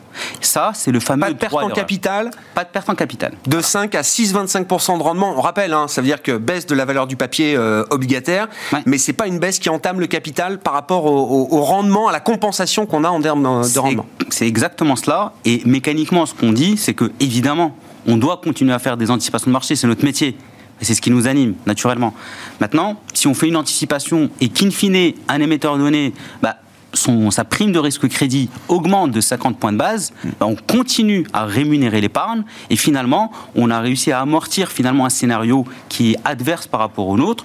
Ça, 0.40 0.72
c'est 0.74 0.92
le 0.92 1.00
fameux 1.00 1.22
pas 1.22 1.32
de 1.32 1.38
perte 1.38 1.54
en 1.54 1.68
capital. 1.68 2.30
Pas 2.54 2.64
de 2.64 2.68
perte 2.68 2.88
en 2.88 2.94
capital. 2.94 3.32
De 3.46 3.60
5 3.60 3.94
à 3.94 4.02
6,25% 4.02 4.98
de 4.98 5.02
rendement. 5.02 5.34
On 5.36 5.40
rappelle, 5.40 5.72
hein, 5.72 5.88
ça 5.88 6.00
veut 6.00 6.06
dire 6.06 6.22
que 6.22 6.36
baisse 6.36 6.66
de 6.66 6.74
la 6.74 6.84
valeur 6.84 7.06
du 7.06 7.16
papier 7.16 7.56
euh, 7.56 7.84
obligataire, 7.90 8.48
mais 8.86 8.98
c'est 8.98 9.12
pas 9.12 9.26
une 9.26 9.38
baisse 9.38 9.58
qui 9.58 9.68
entame 9.70 10.00
le 10.00 10.06
capital 10.06 10.58
par 10.58 10.72
rapport 10.72 11.06
au, 11.06 11.62
rendement, 11.62 12.08
à 12.08 12.12
la 12.12 12.20
compensation 12.20 12.86
qu'on 12.86 13.04
a 13.04 13.08
en 13.08 13.20
termes 13.20 13.42
de 13.42 13.78
rendement. 13.78 14.06
C'est 14.34 14.48
exactement 14.48 14.96
cela. 14.96 15.32
Et 15.44 15.62
mécaniquement, 15.64 16.26
ce 16.26 16.34
qu'on 16.34 16.52
dit, 16.52 16.76
c'est 16.76 16.92
que 16.92 17.12
évidemment, 17.20 17.76
on 18.04 18.16
doit 18.16 18.40
continuer 18.42 18.72
à 18.72 18.80
faire 18.80 18.96
des 18.96 19.08
anticipations 19.12 19.46
de 19.46 19.52
marché. 19.52 19.76
C'est 19.76 19.86
notre 19.86 20.04
métier. 20.04 20.36
C'est 20.80 20.94
ce 20.94 21.00
qui 21.00 21.12
nous 21.12 21.28
anime, 21.28 21.54
naturellement. 21.66 22.12
Maintenant, 22.60 23.00
si 23.12 23.28
on 23.28 23.34
fait 23.34 23.46
une 23.46 23.56
anticipation 23.56 24.28
et 24.40 24.48
qu'in 24.48 24.72
fine, 24.72 25.12
un 25.28 25.40
émetteur 25.40 25.78
donné 25.78 26.12
bah, 26.42 26.56
sa 26.94 27.44
prime 27.44 27.72
de 27.72 27.78
risque 27.78 28.08
crédit 28.08 28.48
augmente 28.68 29.10
de 29.10 29.20
50 29.20 29.58
points 29.58 29.72
de 29.72 29.78
base, 29.78 30.12
ben, 30.40 30.46
on 30.46 30.56
continue 30.56 31.26
à 31.32 31.44
rémunérer 31.44 32.00
l'épargne 32.00 32.44
et 32.70 32.76
finalement, 32.76 33.32
on 33.54 33.70
a 33.70 33.80
réussi 33.80 34.12
à 34.12 34.20
amortir 34.20 34.70
finalement 34.70 35.06
un 35.06 35.10
scénario 35.10 35.64
qui 35.88 36.12
est 36.12 36.16
adverse 36.24 36.66
par 36.66 36.80
rapport 36.80 37.08
au 37.08 37.16
nôtre 37.16 37.44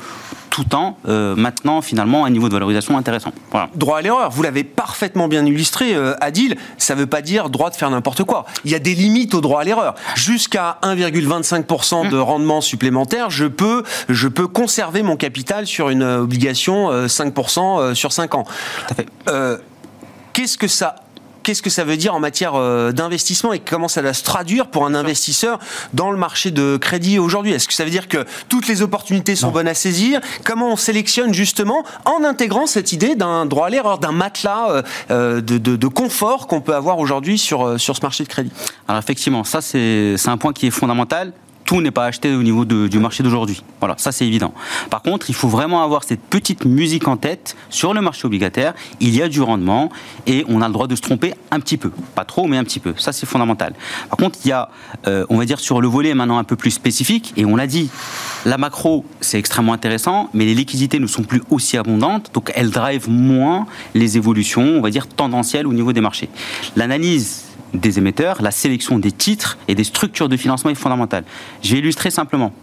tout 0.49 0.75
en 0.75 0.97
euh, 1.07 1.35
maintenant 1.35 1.81
finalement 1.81 2.25
un 2.25 2.29
niveau 2.29 2.49
de 2.49 2.53
valorisation 2.53 2.97
intéressant. 2.97 3.31
Droit 3.75 3.99
à 3.99 4.01
l'erreur, 4.01 4.29
vous 4.31 4.43
l'avez 4.43 4.63
parfaitement 4.63 5.27
bien 5.27 5.45
illustré, 5.45 5.93
euh, 5.93 6.15
Adil, 6.21 6.57
ça 6.77 6.95
ne 6.95 6.99
veut 6.99 7.05
pas 7.07 7.21
dire 7.21 7.49
droit 7.49 7.69
de 7.69 7.75
faire 7.75 7.89
n'importe 7.89 8.23
quoi. 8.23 8.45
Il 8.65 8.71
y 8.71 8.75
a 8.75 8.79
des 8.79 8.95
limites 8.95 9.33
au 9.33 9.41
droit 9.41 9.61
à 9.61 9.63
l'erreur. 9.63 9.95
Jusqu'à 10.15 10.77
1,25% 10.83 12.09
de 12.09 12.17
rendement 12.17 12.61
supplémentaire, 12.61 13.29
je 13.29 13.45
peux, 13.45 13.83
je 14.09 14.27
peux 14.27 14.47
conserver 14.47 15.03
mon 15.03 15.15
capital 15.15 15.65
sur 15.65 15.89
une 15.89 16.03
obligation 16.03 16.91
5% 17.05 17.79
euh, 17.79 17.93
sur 17.93 18.11
5 18.11 18.35
ans. 18.35 18.43
Tout 18.43 18.93
à 18.93 18.95
fait. 18.95 19.07
Qu'est-ce 20.33 20.57
que 20.57 20.67
ça 20.67 20.95
qu'est-ce 21.49 21.63
que 21.63 21.71
ça 21.71 21.83
veut 21.83 21.97
dire 21.97 22.13
en 22.13 22.19
matière 22.19 22.53
euh, 22.53 22.91
d'investissement 22.91 23.53
et 23.53 23.59
comment 23.59 23.87
ça 23.87 24.03
va 24.03 24.13
se 24.13 24.23
traduire 24.23 24.67
pour 24.67 24.85
un 24.85 24.93
investisseur 24.93 25.57
dans 25.93 26.11
le 26.11 26.17
marché 26.17 26.51
de 26.51 26.77
crédit 26.77 27.17
aujourd'hui? 27.17 27.53
Est-ce 27.53 27.67
que 27.67 27.73
ça 27.73 27.83
veut 27.83 27.89
dire 27.89 28.07
que 28.07 28.23
toutes 28.49 28.67
les 28.67 28.83
opportunités 28.83 29.35
sont 29.35 29.49
bonnes 29.49 29.67
à 29.67 29.73
saisir? 29.73 30.21
Comment 30.43 30.73
on 30.73 30.75
sélectionne 30.75 31.33
justement 31.33 31.83
en 32.05 32.23
intégrant 32.23 32.67
cette 32.67 32.91
idée 32.91 33.15
d'un 33.15 33.47
droit 33.47 33.65
à 33.65 33.69
l'erreur, 33.71 33.97
d'un 33.97 34.11
matelas 34.11 34.69
euh, 34.69 34.81
euh, 35.09 35.41
de, 35.41 35.87
confort 35.87 36.45
qu'on 36.45 36.61
peut 36.61 36.75
avoir 36.75 36.99
aujourd'hui 36.99 37.39
sur, 37.39 37.79
sur 37.79 37.95
ce 37.95 38.01
marché 38.01 38.23
de 38.23 38.29
crédit? 38.29 38.51
Alors 38.87 39.01
effectivement, 39.01 39.43
ça 39.43 39.61
c'est 39.61 40.15
un 40.27 40.37
point 40.37 40.53
qui 40.53 40.67
est 40.67 40.71
fondamental 40.71 41.33
tout 41.69 41.81
n'est 41.81 41.91
pas 41.91 42.05
acheté 42.05 42.33
au 42.33 42.41
niveau 42.41 42.65
du 42.65 42.97
marché 42.97 43.21
d'aujourd'hui. 43.21 43.61
Voilà, 43.79 43.93
ça 43.99 44.11
c'est 44.11 44.25
évident. 44.25 44.55
Par 44.89 45.03
contre, 45.03 45.29
il 45.29 45.35
faut 45.35 45.47
vraiment 45.47 45.83
avoir 45.83 46.03
cette 46.03 46.19
petite 46.19 46.65
musique 46.65 47.07
en 47.07 47.15
tête 47.15 47.55
sur 47.69 47.93
le 47.93 48.01
marché 48.01 48.25
obligataire. 48.25 48.73
Il 48.99 49.15
y 49.15 49.21
a 49.21 49.29
du 49.29 49.39
rendement 49.39 49.91
et 50.25 50.43
on 50.47 50.63
a 50.63 50.67
le 50.67 50.73
droit 50.73 50.87
de 50.87 50.95
se 50.95 51.01
tromper 51.01 51.35
un 51.51 51.59
petit 51.59 51.77
peu. 51.77 51.91
Pas 52.15 52.25
trop, 52.25 52.47
mais 52.47 52.57
un 52.57 52.63
petit 52.63 52.79
peu. 52.79 52.95
Ça 52.97 53.11
c'est 53.11 53.27
fondamental. 53.27 53.75
Par 54.09 54.17
contre, 54.17 54.39
il 54.45 54.47
y 54.47 54.51
a, 54.51 54.71
euh, 55.05 55.27
on 55.29 55.37
va 55.37 55.45
dire, 55.45 55.59
sur 55.59 55.79
le 55.79 55.87
volet 55.87 56.15
maintenant 56.15 56.39
un 56.39 56.43
peu 56.43 56.55
plus 56.55 56.71
spécifique, 56.71 57.35
et 57.37 57.45
on 57.45 57.55
l'a 57.55 57.67
dit, 57.67 57.91
la 58.45 58.57
macro 58.57 59.05
c'est 59.21 59.37
extrêmement 59.37 59.73
intéressant, 59.73 60.31
mais 60.33 60.45
les 60.45 60.55
liquidités 60.55 60.97
ne 60.97 61.05
sont 61.05 61.21
plus 61.21 61.43
aussi 61.51 61.77
abondantes, 61.77 62.31
donc 62.33 62.51
elles 62.55 62.71
drivent 62.71 63.11
moins 63.11 63.67
les 63.93 64.17
évolutions, 64.17 64.63
on 64.63 64.81
va 64.81 64.89
dire, 64.89 65.07
tendancielles 65.07 65.67
au 65.67 65.73
niveau 65.73 65.93
des 65.93 66.01
marchés. 66.01 66.29
L'analyse 66.75 67.48
des 67.73 67.97
émetteurs, 67.97 68.41
la 68.41 68.51
sélection 68.51 68.99
des 68.99 69.11
titres 69.11 69.57
et 69.67 69.75
des 69.75 69.83
structures 69.83 70.29
de 70.29 70.37
financement 70.37 70.71
est 70.71 70.75
fondamentale. 70.75 71.23
Je 71.61 71.73
vais 71.73 71.79
illustrer 71.79 72.09
simplement. 72.11 72.53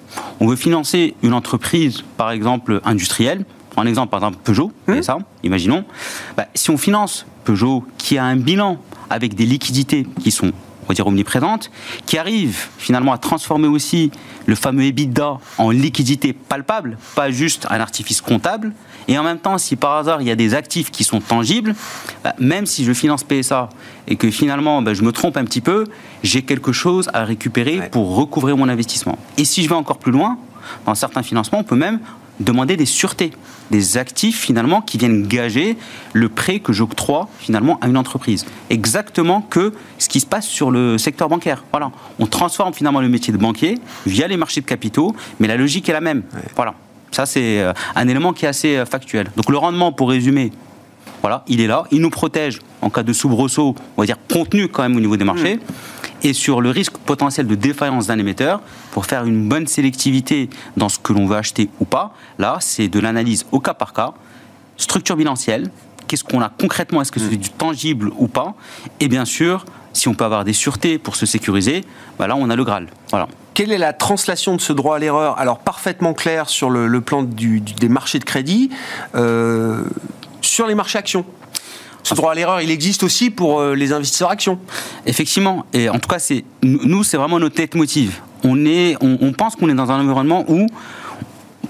On 0.41 0.47
veut 0.47 0.57
financer 0.57 1.15
une 1.23 1.33
entreprise, 1.33 2.03
par 2.17 2.31
exemple 2.31 2.81
industrielle. 2.85 3.45
Un 3.77 3.87
exemple, 3.87 4.11
par 4.11 4.21
exemple 4.21 4.39
Peugeot, 4.43 4.73
mmh. 4.87 5.03
ça, 5.03 5.19
imaginons. 5.43 5.85
Bah, 6.37 6.47
si 6.55 6.71
on 6.71 6.79
finance 6.79 7.27
Peugeot 7.45 7.85
qui 7.99 8.17
a 8.17 8.25
un 8.25 8.37
bilan 8.37 8.79
avec 9.11 9.35
des 9.35 9.45
liquidités 9.45 10.07
qui 10.23 10.31
sont 10.31 10.53
on 10.87 10.89
va 10.89 10.95
dire 10.95 11.07
omniprésente, 11.07 11.71
qui 12.07 12.17
arrive 12.17 12.69
finalement 12.79 13.13
à 13.13 13.19
transformer 13.19 13.67
aussi 13.67 14.13
le 14.47 14.55
fameux 14.55 14.85
EBITDA 14.85 15.39
en 15.59 15.71
liquidité 15.71 16.33
palpable, 16.33 16.97
pas 17.17 17.31
juste 17.31 17.67
un 17.71 17.81
artifice 17.81 18.21
comptable. 18.21 18.73
Et 19.09 19.19
en 19.19 19.23
même 19.23 19.39
temps, 19.39 19.59
si 19.59 19.77
par 19.77 19.97
hasard 19.97 20.23
il 20.23 20.29
y 20.29 20.31
a 20.31 20.37
des 20.37 20.55
actifs 20.55 20.91
qui 20.91 21.05
sont 21.05 21.21
tangibles, 21.21 21.75
bah, 22.23 22.35
même 22.39 22.67
si 22.67 22.85
je 22.85 22.93
finance 22.93 23.25
PSA 23.25 23.69
et 24.07 24.17
que 24.17 24.31
finalement 24.31 24.83
bah, 24.83 24.95
je 24.95 25.03
me 25.03 25.13
trompe 25.13 25.37
un 25.37 25.45
petit 25.45 25.61
peu, 25.61 25.85
j'ai 26.23 26.43
quelque 26.43 26.73
chose 26.73 27.09
à 27.13 27.25
récupérer 27.25 27.89
pour 27.91 28.17
recouvrir 28.17 28.57
mon 28.57 28.69
investissement. 28.69 29.19
Et 29.37 29.45
si 29.45 29.63
je 29.63 29.69
vais 29.69 29.75
encore 29.75 29.99
plus 29.99 30.13
loin, 30.13 30.39
dans 30.85 30.95
certains 30.95 31.23
financements, 31.23 31.59
on 31.61 31.65
peut 31.65 31.77
même 31.77 32.01
demander 32.41 32.77
des 32.77 32.87
sûretés, 32.87 33.33
des 33.71 33.97
actifs 33.97 34.41
finalement 34.41 34.81
qui 34.81 34.99
viennent 34.99 35.27
gager 35.27 35.77
le 36.13 36.29
prêt 36.29 36.61
que 36.61 36.73
j'octroie 36.73 37.29
finalement 37.39 37.79
à 37.81 37.89
une 37.89 37.97
entreprise. 37.97 38.47
Exactement 38.71 39.41
que 39.41 39.73
ce 39.99 40.09
qui 40.09 40.21
se 40.21 40.27
passe 40.27 40.47
sur 40.47 40.71
le 40.71 40.99
secteur 40.99 41.29
bancaire. 41.29 41.65
Voilà, 41.73 41.91
on 42.19 42.27
transforme 42.27 42.75
finalement 42.75 43.01
le 43.01 43.09
métier 43.09 43.33
de 43.33 43.39
banquier 43.39 43.79
via 44.07 44.29
les 44.29 44.37
marchés 44.37 44.61
de 44.61 44.67
capitaux, 44.67 45.15
mais 45.41 45.49
la 45.49 45.57
logique 45.57 45.89
est 45.89 45.93
la 45.93 46.01
même. 46.01 46.23
Voilà, 46.55 46.75
ça 47.11 47.27
c'est 47.27 47.61
euh, 47.61 47.73
un 47.95 48.09
élément 48.09 48.33
qui 48.33 48.45
est 48.45 48.49
assez 48.49 48.77
euh, 48.77 48.87
factuel. 48.87 49.31
Donc 49.37 49.51
le 49.51 49.59
rendement, 49.59 49.93
pour 49.93 50.11
résumer, 50.11 50.53
voilà, 51.23 51.45
il 51.49 51.61
est 51.61 51.67
là, 51.67 51.85
il 51.91 52.01
nous 52.01 52.11
protège 52.11 52.61
en 52.83 52.91
cas 52.91 53.03
de 53.03 53.13
soubresaut, 53.13 53.75
on 53.97 54.03
va 54.03 54.07
dire 54.07 54.19
contenu 54.33 54.69
quand 54.69 54.83
même 54.83 54.97
au 54.97 55.01
niveau 55.01 55.17
des 55.17 55.25
marchés. 55.25 55.57
Mmh 55.57 55.61
et 56.23 56.33
sur 56.33 56.61
le 56.61 56.71
risque 56.71 56.99
potentiel 56.99 57.47
de 57.47 57.55
défaillance 57.55 58.07
d'un 58.07 58.19
émetteur 58.19 58.61
pour 58.93 59.07
faire 59.07 59.25
une 59.25 59.49
bonne 59.49 59.67
sélectivité 59.67 60.49
dans 60.77 60.89
ce 60.89 60.99
que 60.99 61.13
l'on 61.13 61.27
veut 61.27 61.37
acheter 61.37 61.69
ou 61.81 61.85
pas. 61.85 62.13
Là, 62.39 62.59
c'est 62.61 62.89
de 62.89 63.01
l'analyse 63.01 63.47
au 63.53 63.61
cas 63.61 63.75
par 63.75 63.93
cas, 63.93 64.15
structure 64.77 65.17
bilancielle, 65.17 65.71
qu'est-ce 66.07 66.25
qu'on 66.25 66.41
a 66.41 66.49
concrètement, 66.49 67.03
est-ce 67.03 67.13
que 67.13 67.21
c'est 67.21 67.37
du 67.37 67.51
tangible 67.51 68.11
ou 68.19 68.29
pas, 68.29 68.55
et 69.01 69.09
bien 69.09 69.25
sûr, 69.25 69.65
si 69.93 70.09
on 70.09 70.15
peut 70.15 70.25
avoir 70.25 70.45
des 70.45 70.53
sûretés 70.53 70.99
pour 70.99 71.17
se 71.17 71.27
sécuriser, 71.27 71.83
bah 72.19 72.27
là 72.27 72.37
on 72.37 72.51
a 72.51 72.57
le 72.57 72.65
Graal. 72.65 72.87
Voilà. 73.11 73.29
Quelle 73.55 73.73
est 73.73 73.79
la 73.79 73.95
translation 73.95 74.55
de 74.55 74.61
ce 74.61 74.75
droit 74.75 74.97
à 74.97 74.99
l'erreur? 74.99 75.39
Alors 75.39 75.59
parfaitement 75.59 76.13
clair 76.13 76.51
sur 76.51 76.69
le, 76.69 77.01
plan 77.01 77.23
des 77.23 77.89
marchés 77.89 78.19
de 78.19 78.25
crédit, 78.25 78.71
euh, 79.15 79.83
sur 80.43 80.67
les 80.67 80.75
marchés 80.75 80.99
actions. 80.99 81.25
Ce 82.07 82.15
droit 82.15 82.31
à 82.31 82.35
l'erreur, 82.37 82.61
il 82.61 82.71
existe 82.71 83.03
aussi 83.03 83.31
pour 83.31 83.59
euh, 83.59 83.75
les 83.75 83.93
investisseurs 83.93 84.31
actions. 84.31 84.61
Effectivement. 85.07 85.67
Et 85.73 85.89
en 85.89 85.99
tout 85.99 86.09
cas, 86.09 86.21
c'est 86.21 86.45
nous, 86.63 87.03
c'est 87.03 87.17
vraiment 87.17 87.41
notre 87.41 87.57
tête 87.57 87.75
motive. 87.75 88.21
On, 88.45 88.65
est, 88.65 88.97
on, 89.01 89.33
pense 89.33 89.57
qu'on 89.57 89.69
est 89.69 89.75
dans 89.75 89.91
un 89.91 89.99
environnement 89.99 90.45
où 90.47 90.69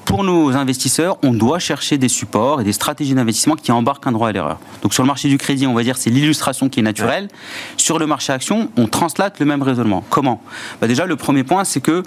pour 0.04 0.24
nos 0.24 0.50
investisseurs, 0.50 1.16
on 1.22 1.32
doit 1.32 1.58
chercher 1.58 1.96
des 1.96 2.08
supports 2.08 2.60
et 2.60 2.64
des 2.64 2.74
stratégies 2.74 3.14
d'investissement 3.14 3.54
qui 3.54 3.72
embarquent 3.72 4.08
un 4.08 4.12
droit 4.12 4.28
à 4.28 4.32
l'erreur. 4.32 4.58
Donc 4.82 4.92
sur 4.92 5.02
le 5.02 5.06
marché 5.06 5.30
du 5.30 5.38
crédit, 5.38 5.66
on 5.66 5.72
va 5.72 5.82
dire 5.82 5.96
c'est 5.96 6.10
l'illustration 6.10 6.68
qui 6.68 6.80
est 6.80 6.82
naturelle. 6.82 7.28
Sur 7.78 7.98
le 7.98 8.06
marché 8.06 8.30
action, 8.30 8.68
on 8.76 8.88
translate 8.88 9.40
le 9.40 9.46
même 9.46 9.62
raisonnement. 9.62 10.04
Comment? 10.10 10.42
Bah 10.82 10.86
Déjà, 10.86 11.06
le 11.06 11.16
premier 11.16 11.44
point, 11.44 11.64
c'est 11.64 11.80
que 11.80 12.02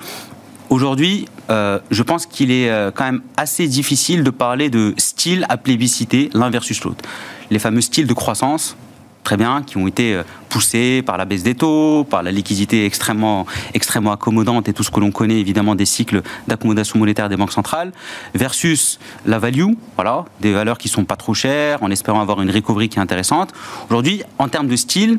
Aujourd'hui, 0.70 1.28
euh, 1.50 1.80
je 1.90 2.04
pense 2.04 2.28
qu'il 2.28 2.52
est 2.52 2.70
euh, 2.70 2.92
quand 2.94 3.06
même 3.06 3.22
assez 3.38 3.68
difficile 3.68 4.24
de 4.24 4.30
parler 4.30 4.70
de 4.70 4.94
style 4.98 5.46
à 5.50 5.58
plébisciter 5.58 6.30
l'un 6.34 6.52
versus 6.52 6.84
l'autre 6.84 7.04
les 7.50 7.58
fameux 7.58 7.82
styles 7.82 8.06
de 8.06 8.14
croissance, 8.14 8.78
très 9.24 9.36
bien, 9.36 9.64
qui 9.64 9.78
ont 9.78 9.88
été 9.88 10.14
euh, 10.14 10.24
poussés 10.50 11.02
par 11.02 11.18
la 11.18 11.26
baisse 11.26 11.42
des 11.42 11.56
taux, 11.56 12.04
par 12.04 12.22
la 12.22 12.32
liquidité 12.32 12.86
extrêmement, 12.86 13.48
extrêmement 13.74 14.12
accommodante 14.12 14.70
et 14.70 14.74
tout 14.74 14.84
ce 14.84 14.92
que 14.92 15.00
l'on 15.00 15.10
connaît 15.10 15.40
évidemment 15.40 15.74
des 15.74 15.88
cycles 15.88 16.22
d'accommodation 16.48 17.00
monétaire 17.00 17.30
des 17.30 17.38
banques 17.38 17.52
centrales, 17.52 17.92
versus 18.36 19.00
la 19.26 19.40
value, 19.40 19.72
voilà, 19.96 20.26
des 20.42 20.54
valeurs 20.54 20.78
qui 20.78 20.88
sont 20.90 21.06
pas 21.06 21.16
trop 21.16 21.34
chères, 21.34 21.82
en 21.82 21.90
espérant 21.90 22.22
avoir 22.22 22.40
une 22.42 22.52
recovery 22.52 22.90
qui 22.90 23.00
est 23.00 23.02
intéressante. 23.02 23.52
Aujourd'hui, 23.90 24.22
en 24.38 24.48
termes 24.48 24.68
de 24.68 24.76
style, 24.76 25.18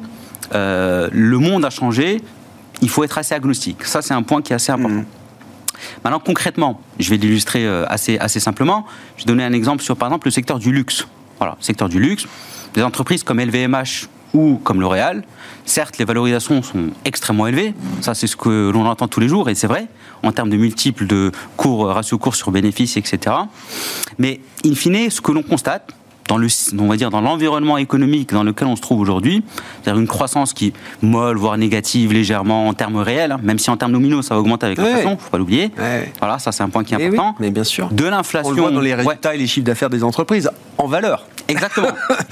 le 0.53 1.37
monde 1.39 1.65
a 1.65 1.71
changé, 1.71 2.21
il 2.83 2.89
faut 2.89 3.03
être 3.03 3.19
assez 3.19 3.35
agnostique. 3.35 3.85
Ça, 3.85 4.03
c'est 4.03 4.15
un 4.15 4.23
point 4.23 4.43
qui 4.43 4.53
est 4.53 4.57
assez 4.57 4.71
important. 4.71 5.01
Mmh. 5.01 5.20
Maintenant, 6.05 6.21
concrètement, 6.21 6.81
je 6.99 7.11
vais 7.11 7.17
l'illustrer 7.17 7.67
euh, 7.67 7.87
assez, 7.89 8.19
simplement. 8.41 8.87
Je 9.17 9.23
vais 9.23 9.27
donner 9.27 9.45
un 9.45 9.53
exemple 9.53 9.83
sur, 9.83 9.97
par 9.97 10.09
exemple, 10.09 10.27
le 10.27 10.33
secteur 10.33 10.59
du 10.59 10.73
luxe. 10.73 11.07
Voilà, 11.39 11.57
secteur 11.61 11.89
du 11.89 12.01
luxe. 12.01 12.27
Des 12.75 12.83
entreprises 12.83 13.25
comme 13.25 13.41
LVMH 13.41 14.09
ou 14.33 14.61
comme 14.63 14.81
L'Oréal, 14.81 15.25
certes, 15.65 15.99
les 15.99 16.05
valorisations 16.05 16.63
sont 16.63 16.91
extrêmement 17.05 17.47
élevées. 17.47 17.75
Ça, 18.01 18.15
c'est 18.15 18.29
ce 18.29 18.37
que 18.37 18.71
l'on 18.71 18.87
entend 18.87 19.09
tous 19.09 19.19
les 19.19 19.29
jours, 19.29 19.49
et 19.49 19.57
c'est 19.57 19.67
vrai, 19.67 19.89
en 20.23 20.31
termes 20.31 20.51
de 20.51 20.57
multiples 20.57 21.07
de 21.07 21.33
cours, 21.57 21.89
ratio 21.89 22.17
cours 22.19 22.37
sur 22.37 22.53
bénéfices, 22.53 22.97
etc. 22.97 23.37
Mais, 24.19 24.41
in 24.65 24.75
fine, 24.75 25.11
ce 25.11 25.21
que 25.21 25.33
l'on 25.33 25.43
constate, 25.43 25.93
dans 26.31 26.39
le, 26.39 26.47
on 26.79 26.87
va 26.87 26.97
dire 26.97 27.11
dans 27.11 27.21
l'environnement 27.21 27.77
économique 27.77 28.33
dans 28.33 28.45
lequel 28.45 28.69
on 28.69 28.77
se 28.77 28.81
trouve 28.81 29.01
aujourd'hui, 29.01 29.43
c'est-à-dire 29.83 30.01
une 30.01 30.07
croissance 30.07 30.53
qui 30.53 30.69
est 30.69 30.73
molle, 31.03 31.37
voire 31.37 31.59
négative 31.59 32.13
légèrement 32.13 32.69
en 32.69 32.73
termes 32.73 32.99
réels, 32.99 33.33
hein, 33.33 33.41
même 33.43 33.59
si 33.59 33.69
en 33.69 33.77
termes 33.77 33.91
nominaux 33.91 34.23
ça 34.23 34.35
va 34.35 34.41
augmenter 34.41 34.67
avec 34.67 34.79
l'inflation, 34.79 35.19
faut 35.19 35.31
pas 35.31 35.39
l'oublier. 35.39 35.73
Voilà, 36.21 36.39
ça 36.39 36.53
c'est 36.53 36.63
un 36.63 36.69
point 36.69 36.85
qui 36.85 36.95
est 36.95 36.99
eh 37.01 37.07
important. 37.07 37.35
mais 37.41 37.51
bien 37.51 37.65
sûr. 37.65 37.89
De 37.91 38.05
l'inflation. 38.05 38.53
On 38.53 38.55
le 38.55 38.63
voit 38.63 38.71
dans 38.71 38.81
les 38.81 38.95
résultats 38.95 39.35
et 39.35 39.39
les 39.39 39.49
chiffres 39.49 39.67
d'affaires 39.67 39.91
des 39.91 40.05
entreprises 40.05 40.49
en 40.79 40.87
valeur. 40.87 41.27
Exactement. 41.49 41.89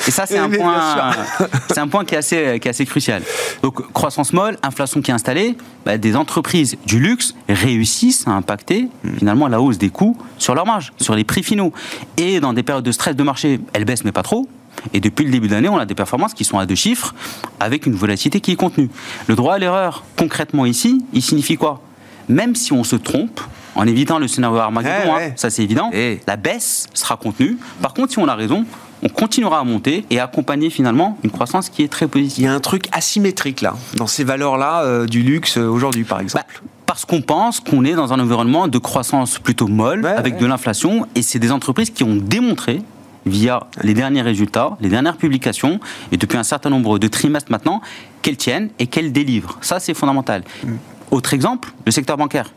Et 0.06 0.10
ça, 0.10 0.26
c'est 0.26 0.38
un, 0.38 0.48
point, 0.48 1.10
c'est 1.68 1.78
un 1.78 1.88
point 1.88 2.04
qui 2.04 2.14
est, 2.14 2.18
assez, 2.18 2.58
qui 2.60 2.68
est 2.68 2.70
assez 2.70 2.86
crucial. 2.86 3.22
Donc, 3.62 3.92
croissance 3.92 4.32
molle, 4.32 4.56
inflation 4.62 5.02
qui 5.02 5.10
est 5.10 5.14
installée, 5.14 5.56
bah, 5.84 5.98
des 5.98 6.16
entreprises 6.16 6.76
du 6.86 7.00
luxe 7.00 7.34
réussissent 7.48 8.26
à 8.26 8.30
impacter 8.30 8.88
finalement 9.18 9.48
la 9.48 9.60
hausse 9.60 9.78
des 9.78 9.90
coûts 9.90 10.16
sur 10.38 10.54
leur 10.54 10.66
marge, 10.66 10.92
sur 10.98 11.14
les 11.14 11.24
prix 11.24 11.42
finaux. 11.42 11.72
Et 12.16 12.40
dans 12.40 12.52
des 12.52 12.62
périodes 12.62 12.84
de 12.84 12.92
stress 12.92 13.16
de 13.16 13.22
marché, 13.22 13.60
elles 13.72 13.84
baissent, 13.88 14.04
mais 14.04 14.12
pas 14.12 14.22
trop. 14.22 14.46
Et 14.92 15.00
depuis 15.00 15.24
le 15.24 15.32
début 15.32 15.48
de 15.48 15.54
l'année, 15.54 15.68
on 15.68 15.78
a 15.78 15.86
des 15.86 15.94
performances 15.96 16.34
qui 16.34 16.44
sont 16.44 16.58
à 16.58 16.66
deux 16.66 16.76
chiffres, 16.76 17.14
avec 17.58 17.86
une 17.86 17.94
volatilité 17.94 18.40
qui 18.40 18.52
est 18.52 18.56
contenue. 18.56 18.90
Le 19.26 19.34
droit 19.34 19.54
à 19.54 19.58
l'erreur, 19.58 20.04
concrètement 20.16 20.66
ici, 20.66 21.04
il 21.12 21.22
signifie 21.22 21.56
quoi? 21.56 21.82
Même 22.28 22.54
si 22.54 22.72
on 22.72 22.84
se 22.84 22.94
trompe, 22.94 23.40
en 23.74 23.86
évitant 23.86 24.18
le 24.18 24.28
scénario 24.28 24.58
Armageddon, 24.58 25.14
hein, 25.14 25.30
ça 25.36 25.50
c'est 25.50 25.62
évident, 25.62 25.90
la 26.26 26.36
baisse 26.36 26.86
sera 26.94 27.16
contenue. 27.16 27.56
Par 27.80 27.94
contre, 27.94 28.12
si 28.12 28.18
on 28.18 28.28
a 28.28 28.34
raison, 28.34 28.66
on 29.02 29.08
continuera 29.08 29.60
à 29.60 29.64
monter 29.64 30.04
et 30.10 30.20
accompagner 30.20 30.70
finalement 30.70 31.18
une 31.24 31.30
croissance 31.30 31.70
qui 31.70 31.82
est 31.82 31.88
très 31.88 32.06
positive. 32.06 32.38
Il 32.38 32.44
y 32.44 32.48
a 32.48 32.52
un 32.52 32.60
truc 32.60 32.88
asymétrique 32.92 33.62
là, 33.62 33.74
dans 33.94 34.06
ces 34.06 34.24
valeurs-là 34.24 34.82
euh, 34.82 35.06
du 35.06 35.22
luxe 35.22 35.56
euh, 35.56 35.66
aujourd'hui 35.66 36.04
par 36.04 36.20
exemple. 36.20 36.44
Bah, 36.60 36.68
parce 36.86 37.04
qu'on 37.04 37.20
pense 37.20 37.60
qu'on 37.60 37.84
est 37.84 37.94
dans 37.94 38.12
un 38.12 38.18
environnement 38.18 38.66
de 38.66 38.78
croissance 38.78 39.38
plutôt 39.38 39.68
molle, 39.68 40.06
avec 40.06 40.38
de 40.38 40.46
l'inflation, 40.46 41.06
et 41.14 41.22
c'est 41.22 41.38
des 41.38 41.52
entreprises 41.52 41.90
qui 41.90 42.02
ont 42.02 42.16
démontré 42.16 42.80
via 43.28 43.66
les 43.82 43.94
derniers 43.94 44.22
résultats, 44.22 44.76
les 44.80 44.88
dernières 44.88 45.16
publications, 45.16 45.80
et 46.12 46.16
depuis 46.16 46.38
un 46.38 46.42
certain 46.42 46.70
nombre 46.70 46.98
de 46.98 47.08
trimestres 47.08 47.50
maintenant, 47.50 47.80
qu'elles 48.22 48.36
tiennent 48.36 48.70
et 48.78 48.86
qu'elles 48.86 49.12
délivrent. 49.12 49.58
Ça, 49.60 49.80
c'est 49.80 49.94
fondamental. 49.94 50.44
Mm. 50.64 50.72
Autre 51.10 51.34
exemple, 51.34 51.70
le 51.86 51.92
secteur 51.92 52.16
bancaire. 52.16 52.52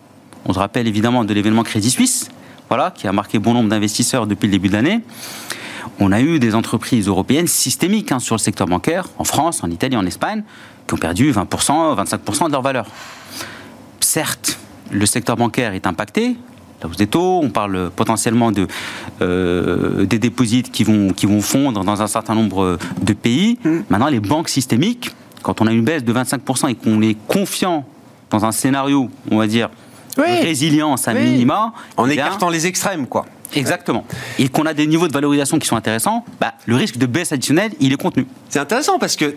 On 0.45 0.53
se 0.53 0.59
rappelle 0.59 0.87
évidemment 0.87 1.23
de 1.23 1.33
l'événement 1.33 1.63
Crédit 1.63 1.89
Suisse, 1.89 2.29
voilà, 2.67 2.91
qui 2.91 3.07
a 3.07 3.11
marqué 3.11 3.39
bon 3.39 3.53
nombre 3.53 3.69
d'investisseurs 3.69 4.27
depuis 4.27 4.47
le 4.47 4.51
début 4.51 4.69
de 4.69 4.73
l'année. 4.73 5.01
On 5.99 6.11
a 6.11 6.21
eu 6.21 6.39
des 6.39 6.55
entreprises 6.55 7.07
européennes 7.07 7.47
systémiques 7.47 8.11
hein, 8.11 8.19
sur 8.19 8.35
le 8.35 8.39
secteur 8.39 8.67
bancaire, 8.67 9.07
en 9.17 9.23
France, 9.23 9.63
en 9.63 9.69
Italie, 9.69 9.95
en 9.95 10.05
Espagne, 10.05 10.43
qui 10.87 10.93
ont 10.93 10.97
perdu 10.97 11.31
20%, 11.31 11.95
25% 12.03 12.47
de 12.47 12.51
leur 12.51 12.61
valeur. 12.61 12.87
Certes, 13.99 14.57
le 14.89 15.05
secteur 15.05 15.35
bancaire 15.35 15.73
est 15.73 15.87
impacté, 15.87 16.37
la 16.81 16.89
hausse 16.89 16.97
des 16.97 17.07
taux, 17.07 17.39
on 17.43 17.49
parle 17.49 17.91
potentiellement 17.95 18.51
de, 18.51 18.67
euh, 19.21 20.05
des 20.05 20.19
dépôts 20.19 20.43
qui 20.43 20.83
vont, 20.83 21.13
qui 21.13 21.25
vont 21.25 21.41
fondre 21.41 21.83
dans 21.83 22.01
un 22.01 22.07
certain 22.07 22.35
nombre 22.35 22.77
de 23.01 23.13
pays. 23.13 23.59
Mmh. 23.63 23.69
Maintenant, 23.89 24.09
les 24.09 24.19
banques 24.19 24.49
systémiques, 24.49 25.11
quand 25.43 25.61
on 25.61 25.67
a 25.67 25.71
une 25.71 25.83
baisse 25.83 26.03
de 26.03 26.13
25% 26.13 26.69
et 26.69 26.75
qu'on 26.75 27.01
est 27.01 27.15
confiant 27.27 27.85
dans 28.29 28.45
un 28.45 28.51
scénario, 28.51 29.09
on 29.29 29.37
va 29.37 29.47
dire, 29.47 29.69
de 30.17 30.23
résilience 30.23 31.07
à 31.07 31.13
minima. 31.13 31.73
En 31.97 32.07
eh 32.07 32.13
écartant 32.13 32.49
les 32.49 32.67
extrêmes, 32.67 33.07
quoi. 33.07 33.25
Exactement. 33.53 34.05
Et 34.39 34.47
qu'on 34.47 34.65
a 34.65 34.73
des 34.73 34.87
niveaux 34.87 35.09
de 35.09 35.13
valorisation 35.13 35.59
qui 35.59 35.67
sont 35.67 35.75
intéressants, 35.75 36.23
bah, 36.39 36.53
le 36.65 36.75
risque 36.75 36.97
de 36.97 37.05
baisse 37.05 37.33
additionnelle, 37.33 37.71
il 37.81 37.91
est 37.91 38.01
contenu. 38.01 38.25
C'est 38.49 38.59
intéressant 38.59 38.97
parce 38.97 39.17
que 39.17 39.35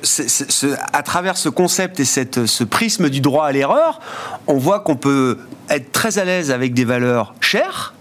à 0.92 1.02
travers 1.02 1.36
ce 1.36 1.48
concept 1.48 1.98
et 1.98 2.04
cette, 2.04 2.46
ce 2.46 2.62
prisme 2.62 3.10
du 3.10 3.20
droit 3.20 3.46
à 3.46 3.52
l'erreur, 3.52 4.00
on 4.46 4.56
voit 4.56 4.80
qu'on 4.80 4.96
peut 4.96 5.38
être 5.70 5.92
très 5.92 6.18
à 6.18 6.24
l'aise 6.24 6.50
avec 6.50 6.74
des 6.74 6.84
valeurs 6.84 7.34
chères 7.40 7.94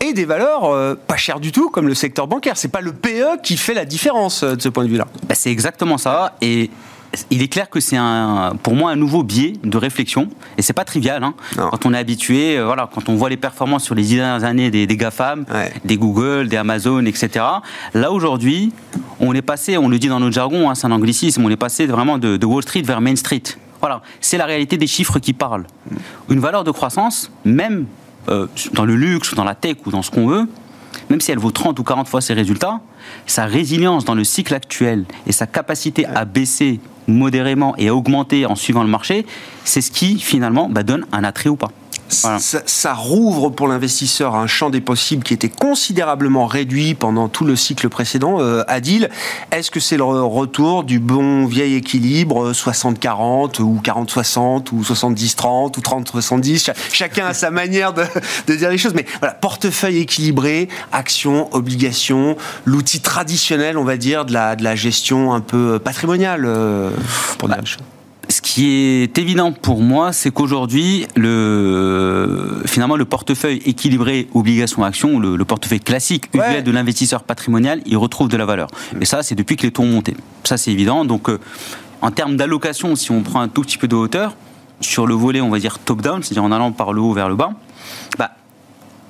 et 0.00 0.12
des 0.12 0.24
valeurs 0.24 0.64
euh, 0.64 0.94
pas 0.94 1.16
chères 1.16 1.40
du 1.40 1.52
tout, 1.52 1.70
comme 1.70 1.88
le 1.88 1.94
secteur 1.94 2.26
bancaire. 2.26 2.56
C'est 2.56 2.68
pas 2.68 2.80
le 2.80 2.92
PE 2.92 3.40
qui 3.42 3.56
fait 3.56 3.74
la 3.74 3.84
différence 3.84 4.42
euh, 4.42 4.54
de 4.54 4.62
ce 4.62 4.68
point 4.68 4.84
de 4.84 4.90
vue-là. 4.90 5.06
Bah, 5.28 5.34
c'est 5.34 5.50
exactement 5.50 5.98
ça. 5.98 6.36
Et 6.40 6.70
il 7.30 7.42
est 7.42 7.48
clair 7.48 7.70
que 7.70 7.80
c'est 7.80 7.96
un, 7.96 8.56
pour 8.62 8.74
moi 8.74 8.90
un 8.90 8.96
nouveau 8.96 9.22
biais 9.22 9.54
de 9.64 9.78
réflexion 9.78 10.28
et 10.58 10.62
c'est 10.62 10.74
pas 10.74 10.84
trivial. 10.84 11.24
Hein. 11.24 11.34
Quand 11.56 11.86
on 11.86 11.94
est 11.94 11.98
habitué, 11.98 12.58
euh, 12.58 12.66
voilà, 12.66 12.90
quand 12.92 13.08
on 13.08 13.14
voit 13.14 13.30
les 13.30 13.36
performances 13.36 13.84
sur 13.84 13.94
les 13.94 14.02
dix 14.02 14.16
dernières 14.16 14.44
années 14.44 14.70
des, 14.70 14.86
des 14.86 14.96
GAFAM, 14.96 15.46
des 15.84 15.96
Google, 15.96 16.48
des 16.48 16.56
Amazon, 16.56 17.04
etc. 17.06 17.44
Là 17.94 18.12
aujourd'hui, 18.12 18.72
on 19.20 19.32
est 19.34 19.42
passé, 19.42 19.78
on 19.78 19.88
le 19.88 19.98
dit 19.98 20.08
dans 20.08 20.20
notre 20.20 20.34
jargon, 20.34 20.68
hein, 20.68 20.74
c'est 20.74 20.86
un 20.86 20.92
anglicisme, 20.92 21.44
on 21.44 21.50
est 21.50 21.56
passé 21.56 21.86
vraiment 21.86 22.18
de, 22.18 22.44
Wall 22.44 22.62
Street 22.62 22.82
vers 22.82 23.00
Main 23.00 23.16
Street. 23.16 23.42
Voilà, 23.80 24.02
c'est 24.20 24.38
la 24.38 24.46
réalité 24.46 24.76
des 24.76 24.86
chiffres 24.86 25.18
qui 25.18 25.32
parlent. 25.32 25.66
Une 26.28 26.40
valeur 26.40 26.64
de 26.64 26.70
croissance, 26.70 27.30
même 27.44 27.86
euh, 28.28 28.46
dans 28.72 28.84
le 28.84 28.96
luxe, 28.96 29.34
dans 29.34 29.44
la 29.44 29.54
tech 29.54 29.76
ou 29.86 29.90
dans 29.90 30.02
ce 30.02 30.10
qu'on 30.10 30.26
veut, 30.26 30.46
même 31.10 31.20
si 31.20 31.30
elle 31.30 31.38
vaut 31.38 31.50
30 31.50 31.78
ou 31.78 31.84
40 31.84 32.08
fois 32.08 32.20
ses 32.20 32.34
résultats, 32.34 32.80
sa 33.26 33.44
résilience 33.44 34.04
dans 34.04 34.14
le 34.14 34.24
cycle 34.24 34.54
actuel 34.54 35.04
et 35.26 35.32
sa 35.32 35.46
capacité 35.46 36.06
à 36.06 36.24
baisser 36.24 36.80
modérément 37.06 37.74
et 37.76 37.88
à 37.88 37.94
augmenter 37.94 38.46
en 38.46 38.56
suivant 38.56 38.82
le 38.82 38.88
marché, 38.88 39.26
c'est 39.64 39.80
ce 39.80 39.90
qui 39.90 40.18
finalement 40.18 40.68
bah, 40.68 40.82
donne 40.82 41.06
un 41.12 41.22
attrait 41.24 41.48
ou 41.48 41.56
pas. 41.56 41.70
Ça, 42.08 42.94
rouvre 42.94 43.50
pour 43.50 43.68
l'investisseur 43.68 44.34
un 44.34 44.46
champ 44.46 44.70
des 44.70 44.80
possibles 44.80 45.22
qui 45.22 45.34
était 45.34 45.48
considérablement 45.48 46.46
réduit 46.46 46.94
pendant 46.94 47.28
tout 47.28 47.44
le 47.44 47.56
cycle 47.56 47.88
précédent. 47.88 48.40
Euh, 48.40 48.62
Adil, 48.68 49.10
est-ce 49.50 49.70
que 49.70 49.80
c'est 49.80 49.96
le 49.96 50.04
retour 50.04 50.84
du 50.84 50.98
bon 50.98 51.46
vieil 51.46 51.74
équilibre 51.74 52.52
60-40 52.52 53.60
ou 53.60 53.80
40-60 53.82 54.72
ou 54.72 54.82
70-30 54.82 55.78
ou 55.78 55.80
30-70 55.80 56.72
Chacun 56.92 57.26
a 57.26 57.34
sa 57.34 57.50
manière 57.50 57.92
de, 57.92 58.54
dire 58.54 58.70
les 58.70 58.78
choses. 58.78 58.94
Mais 58.94 59.06
voilà, 59.20 59.34
portefeuille 59.34 59.98
équilibré, 59.98 60.68
actions, 60.92 61.48
obligations, 61.54 62.36
l'outil 62.64 63.00
traditionnel, 63.00 63.78
on 63.78 63.84
va 63.84 63.96
dire, 63.96 64.24
de 64.24 64.32
la, 64.32 64.56
de 64.56 64.64
la 64.64 64.76
gestion 64.76 65.32
un 65.32 65.40
peu 65.40 65.78
patrimoniale, 65.78 66.44
euh, 66.46 66.90
pour 67.38 67.48
dire 67.48 67.58
bah, 67.58 67.95
ce 68.36 68.42
qui 68.42 68.68
est 68.68 69.16
évident 69.16 69.50
pour 69.50 69.80
moi, 69.80 70.12
c'est 70.12 70.30
qu'aujourd'hui, 70.30 71.06
le, 71.16 72.60
finalement, 72.66 72.96
le 72.96 73.06
portefeuille 73.06 73.62
équilibré 73.64 74.28
obligation-action, 74.34 75.18
le, 75.18 75.36
le, 75.36 75.44
portefeuille 75.46 75.80
classique 75.80 76.26
usuel 76.34 76.62
de 76.62 76.70
l'investisseur 76.70 77.22
patrimonial, 77.22 77.80
il 77.86 77.96
retrouve 77.96 78.28
de 78.28 78.36
la 78.36 78.44
valeur. 78.44 78.68
Et 79.00 79.06
ça, 79.06 79.22
c'est 79.22 79.34
depuis 79.34 79.56
que 79.56 79.62
les 79.62 79.70
taux 79.70 79.84
ont 79.84 79.86
monté. 79.86 80.14
Ça, 80.44 80.58
c'est 80.58 80.70
évident. 80.70 81.06
Donc, 81.06 81.30
euh, 81.30 81.38
en 82.02 82.10
termes 82.10 82.36
d'allocation, 82.36 82.94
si 82.94 83.10
on 83.10 83.22
prend 83.22 83.40
un 83.40 83.48
tout 83.48 83.62
petit 83.62 83.78
peu 83.78 83.88
de 83.88 83.94
hauteur, 83.94 84.36
sur 84.82 85.06
le 85.06 85.14
volet, 85.14 85.40
on 85.40 85.48
va 85.48 85.58
dire 85.58 85.78
top-down, 85.78 86.22
c'est-à-dire 86.22 86.44
en 86.44 86.52
allant 86.52 86.72
par 86.72 86.92
le 86.92 87.00
haut 87.00 87.14
vers 87.14 87.30
le 87.30 87.36
bas, 87.36 87.52
bah, 88.18 88.32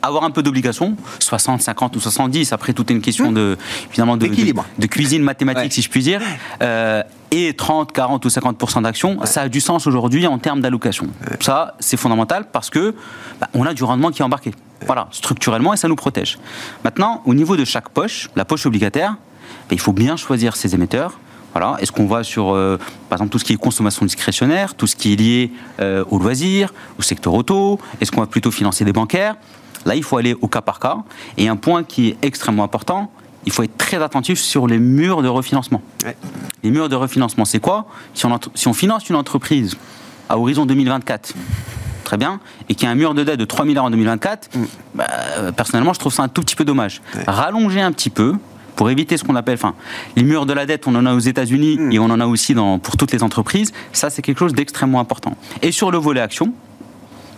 avoir 0.06 0.24
un 0.24 0.30
peu 0.30 0.42
d'obligation, 0.42 0.96
60, 1.18 1.62
50 1.62 1.96
ou 1.96 2.00
70, 2.00 2.52
après 2.52 2.72
tout 2.72 2.90
est 2.90 2.94
une 2.94 3.00
question 3.00 3.32
de, 3.32 3.56
finalement 3.90 4.16
de, 4.16 4.26
de, 4.26 4.86
cuisine 4.86 5.22
mathématique, 5.22 5.72
si 5.72 5.82
je 5.82 5.90
puis 5.90 6.02
dire, 6.02 6.20
euh, 6.62 7.02
et 7.30 7.54
30, 7.54 7.92
40 7.92 8.24
ou 8.24 8.28
50% 8.28 8.82
d'actions, 8.82 9.18
ça 9.24 9.42
a 9.42 9.48
du 9.48 9.60
sens 9.60 9.86
aujourd'hui 9.86 10.26
en 10.26 10.38
termes 10.38 10.60
d'allocation. 10.60 11.08
Ça, 11.40 11.74
c'est 11.80 11.96
fondamental 11.96 12.46
parce 12.52 12.70
que 12.70 12.94
bah, 13.40 13.48
on 13.54 13.66
a 13.66 13.74
du 13.74 13.84
rendement 13.84 14.10
qui 14.10 14.22
est 14.22 14.24
embarqué. 14.24 14.52
Voilà, 14.86 15.08
structurellement, 15.10 15.72
et 15.72 15.76
ça 15.76 15.88
nous 15.88 15.96
protège. 15.96 16.38
Maintenant, 16.84 17.22
au 17.24 17.34
niveau 17.34 17.56
de 17.56 17.64
chaque 17.64 17.88
poche, 17.88 18.30
la 18.36 18.44
poche 18.44 18.66
obligataire, 18.66 19.12
bah, 19.12 19.72
il 19.72 19.80
faut 19.80 19.92
bien 19.92 20.16
choisir 20.16 20.56
ses 20.56 20.74
émetteurs. 20.74 21.18
Voilà. 21.52 21.76
Est-ce 21.80 21.90
qu'on 21.90 22.06
va 22.06 22.22
sur, 22.22 22.54
euh, 22.54 22.78
par 23.08 23.16
exemple, 23.16 23.30
tout 23.30 23.38
ce 23.38 23.44
qui 23.44 23.54
est 23.54 23.56
consommation 23.56 24.04
discrétionnaire, 24.04 24.74
tout 24.74 24.86
ce 24.86 24.94
qui 24.94 25.14
est 25.14 25.16
lié 25.16 25.50
euh, 25.80 26.04
au 26.10 26.18
loisir, 26.18 26.74
au 26.98 27.02
secteur 27.02 27.32
auto? 27.32 27.80
Est-ce 28.00 28.12
qu'on 28.12 28.20
va 28.20 28.26
plutôt 28.26 28.50
financer 28.50 28.84
des 28.84 28.92
bancaires? 28.92 29.36
Là, 29.86 29.94
il 29.94 30.02
faut 30.02 30.18
aller 30.18 30.34
au 30.34 30.48
cas 30.48 30.60
par 30.60 30.78
cas. 30.78 30.98
Et 31.38 31.48
un 31.48 31.56
point 31.56 31.84
qui 31.84 32.08
est 32.08 32.16
extrêmement 32.22 32.64
important, 32.64 33.10
il 33.46 33.52
faut 33.52 33.62
être 33.62 33.78
très 33.78 34.02
attentif 34.02 34.38
sur 34.38 34.66
les 34.66 34.78
murs 34.78 35.22
de 35.22 35.28
refinancement. 35.28 35.80
Les 36.62 36.70
murs 36.70 36.88
de 36.88 36.96
refinancement, 36.96 37.44
c'est 37.44 37.60
quoi? 37.60 37.86
Si 38.12 38.26
on, 38.26 38.38
si 38.54 38.68
on, 38.68 38.74
finance 38.74 39.08
une 39.08 39.16
entreprise 39.16 39.76
à 40.28 40.36
horizon 40.36 40.66
2024, 40.66 41.32
très 42.02 42.16
bien, 42.16 42.40
et 42.68 42.74
qu'il 42.74 42.84
y 42.84 42.88
a 42.88 42.90
un 42.90 42.96
mur 42.96 43.14
de 43.14 43.22
dette 43.22 43.38
de 43.38 43.44
3 43.44 43.64
milliards 43.64 43.84
en 43.84 43.90
2024, 43.90 44.56
mm. 44.56 44.64
bah, 44.96 45.06
personnellement, 45.56 45.92
je 45.92 46.00
trouve 46.00 46.12
ça 46.12 46.24
un 46.24 46.28
tout 46.28 46.42
petit 46.42 46.56
peu 46.56 46.64
dommage. 46.64 47.00
Rallonger 47.28 47.80
un 47.80 47.92
petit 47.92 48.10
peu, 48.10 48.34
pour 48.74 48.90
éviter 48.90 49.16
ce 49.16 49.22
qu'on 49.24 49.36
appelle, 49.36 49.54
enfin, 49.54 49.74
les 50.16 50.24
murs 50.24 50.44
de 50.44 50.52
la 50.52 50.66
dette, 50.66 50.88
on 50.88 50.94
en 50.96 51.06
a 51.06 51.14
aux 51.14 51.20
États-Unis 51.20 51.78
mm. 51.78 51.92
et 51.92 51.98
on 52.00 52.06
en 52.06 52.20
a 52.20 52.26
aussi 52.26 52.54
dans, 52.54 52.80
pour 52.80 52.96
toutes 52.96 53.12
les 53.12 53.22
entreprises. 53.22 53.72
Ça, 53.92 54.10
c'est 54.10 54.22
quelque 54.22 54.38
chose 54.40 54.54
d'extrêmement 54.54 54.98
important. 54.98 55.36
Et 55.62 55.70
sur 55.70 55.92
le 55.92 55.98
volet 55.98 56.20
action, 56.20 56.52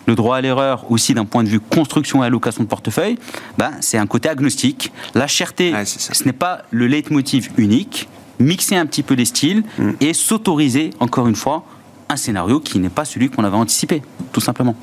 le 0.08 0.14
droit 0.14 0.38
à 0.38 0.40
l'erreur 0.40 0.90
aussi 0.90 1.14
d'un 1.14 1.26
point 1.26 1.44
de 1.44 1.48
vue 1.48 1.60
construction 1.60 2.24
et 2.24 2.26
allocation 2.26 2.64
de 2.64 2.68
portefeuille, 2.68 3.18
ben, 3.58 3.72
c'est 3.80 3.98
un 3.98 4.06
côté 4.06 4.28
agnostique. 4.28 4.90
La 5.14 5.26
cherté, 5.26 5.72
ce 5.84 6.24
n'est 6.24 6.32
pas 6.32 6.62
le 6.70 6.86
leitmotiv 6.86 7.50
unique. 7.58 8.08
Mixer 8.40 8.76
un 8.76 8.86
petit 8.86 9.02
peu 9.02 9.14
les 9.14 9.26
styles 9.26 9.64
mm. 9.78 9.90
et 10.00 10.14
s'autoriser, 10.14 10.90
encore 11.00 11.28
une 11.28 11.34
fois, 11.34 11.64
un 12.08 12.16
scénario 12.16 12.58
qui 12.58 12.78
n'est 12.78 12.88
pas 12.88 13.04
celui 13.04 13.28
qu'on 13.28 13.44
avait 13.44 13.56
anticipé, 13.56 14.02
tout 14.32 14.40
simplement. 14.40 14.74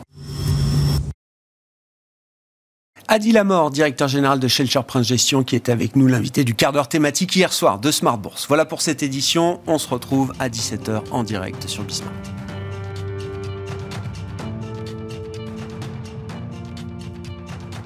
Adi 3.07 3.31
Lamor, 3.31 3.71
directeur 3.71 4.07
général 4.07 4.39
de 4.39 4.47
Shelter 4.47 4.81
Prince 4.85 5.07
Gestion, 5.07 5.43
qui 5.43 5.55
était 5.55 5.71
avec 5.71 5.95
nous, 5.95 6.07
l'invité 6.07 6.43
du 6.43 6.53
quart 6.53 6.71
d'heure 6.71 6.89
thématique 6.89 7.35
hier 7.35 7.53
soir 7.53 7.79
de 7.79 7.91
Smart 7.91 8.17
Bourse. 8.17 8.45
Voilà 8.47 8.65
pour 8.65 8.81
cette 8.81 9.03
édition. 9.03 9.61
On 9.67 9.77
se 9.77 9.87
retrouve 9.87 10.33
à 10.39 10.49
17h 10.49 11.01
en 11.11 11.23
direct 11.23 11.67
sur 11.67 11.83
Bismart. 11.83 12.11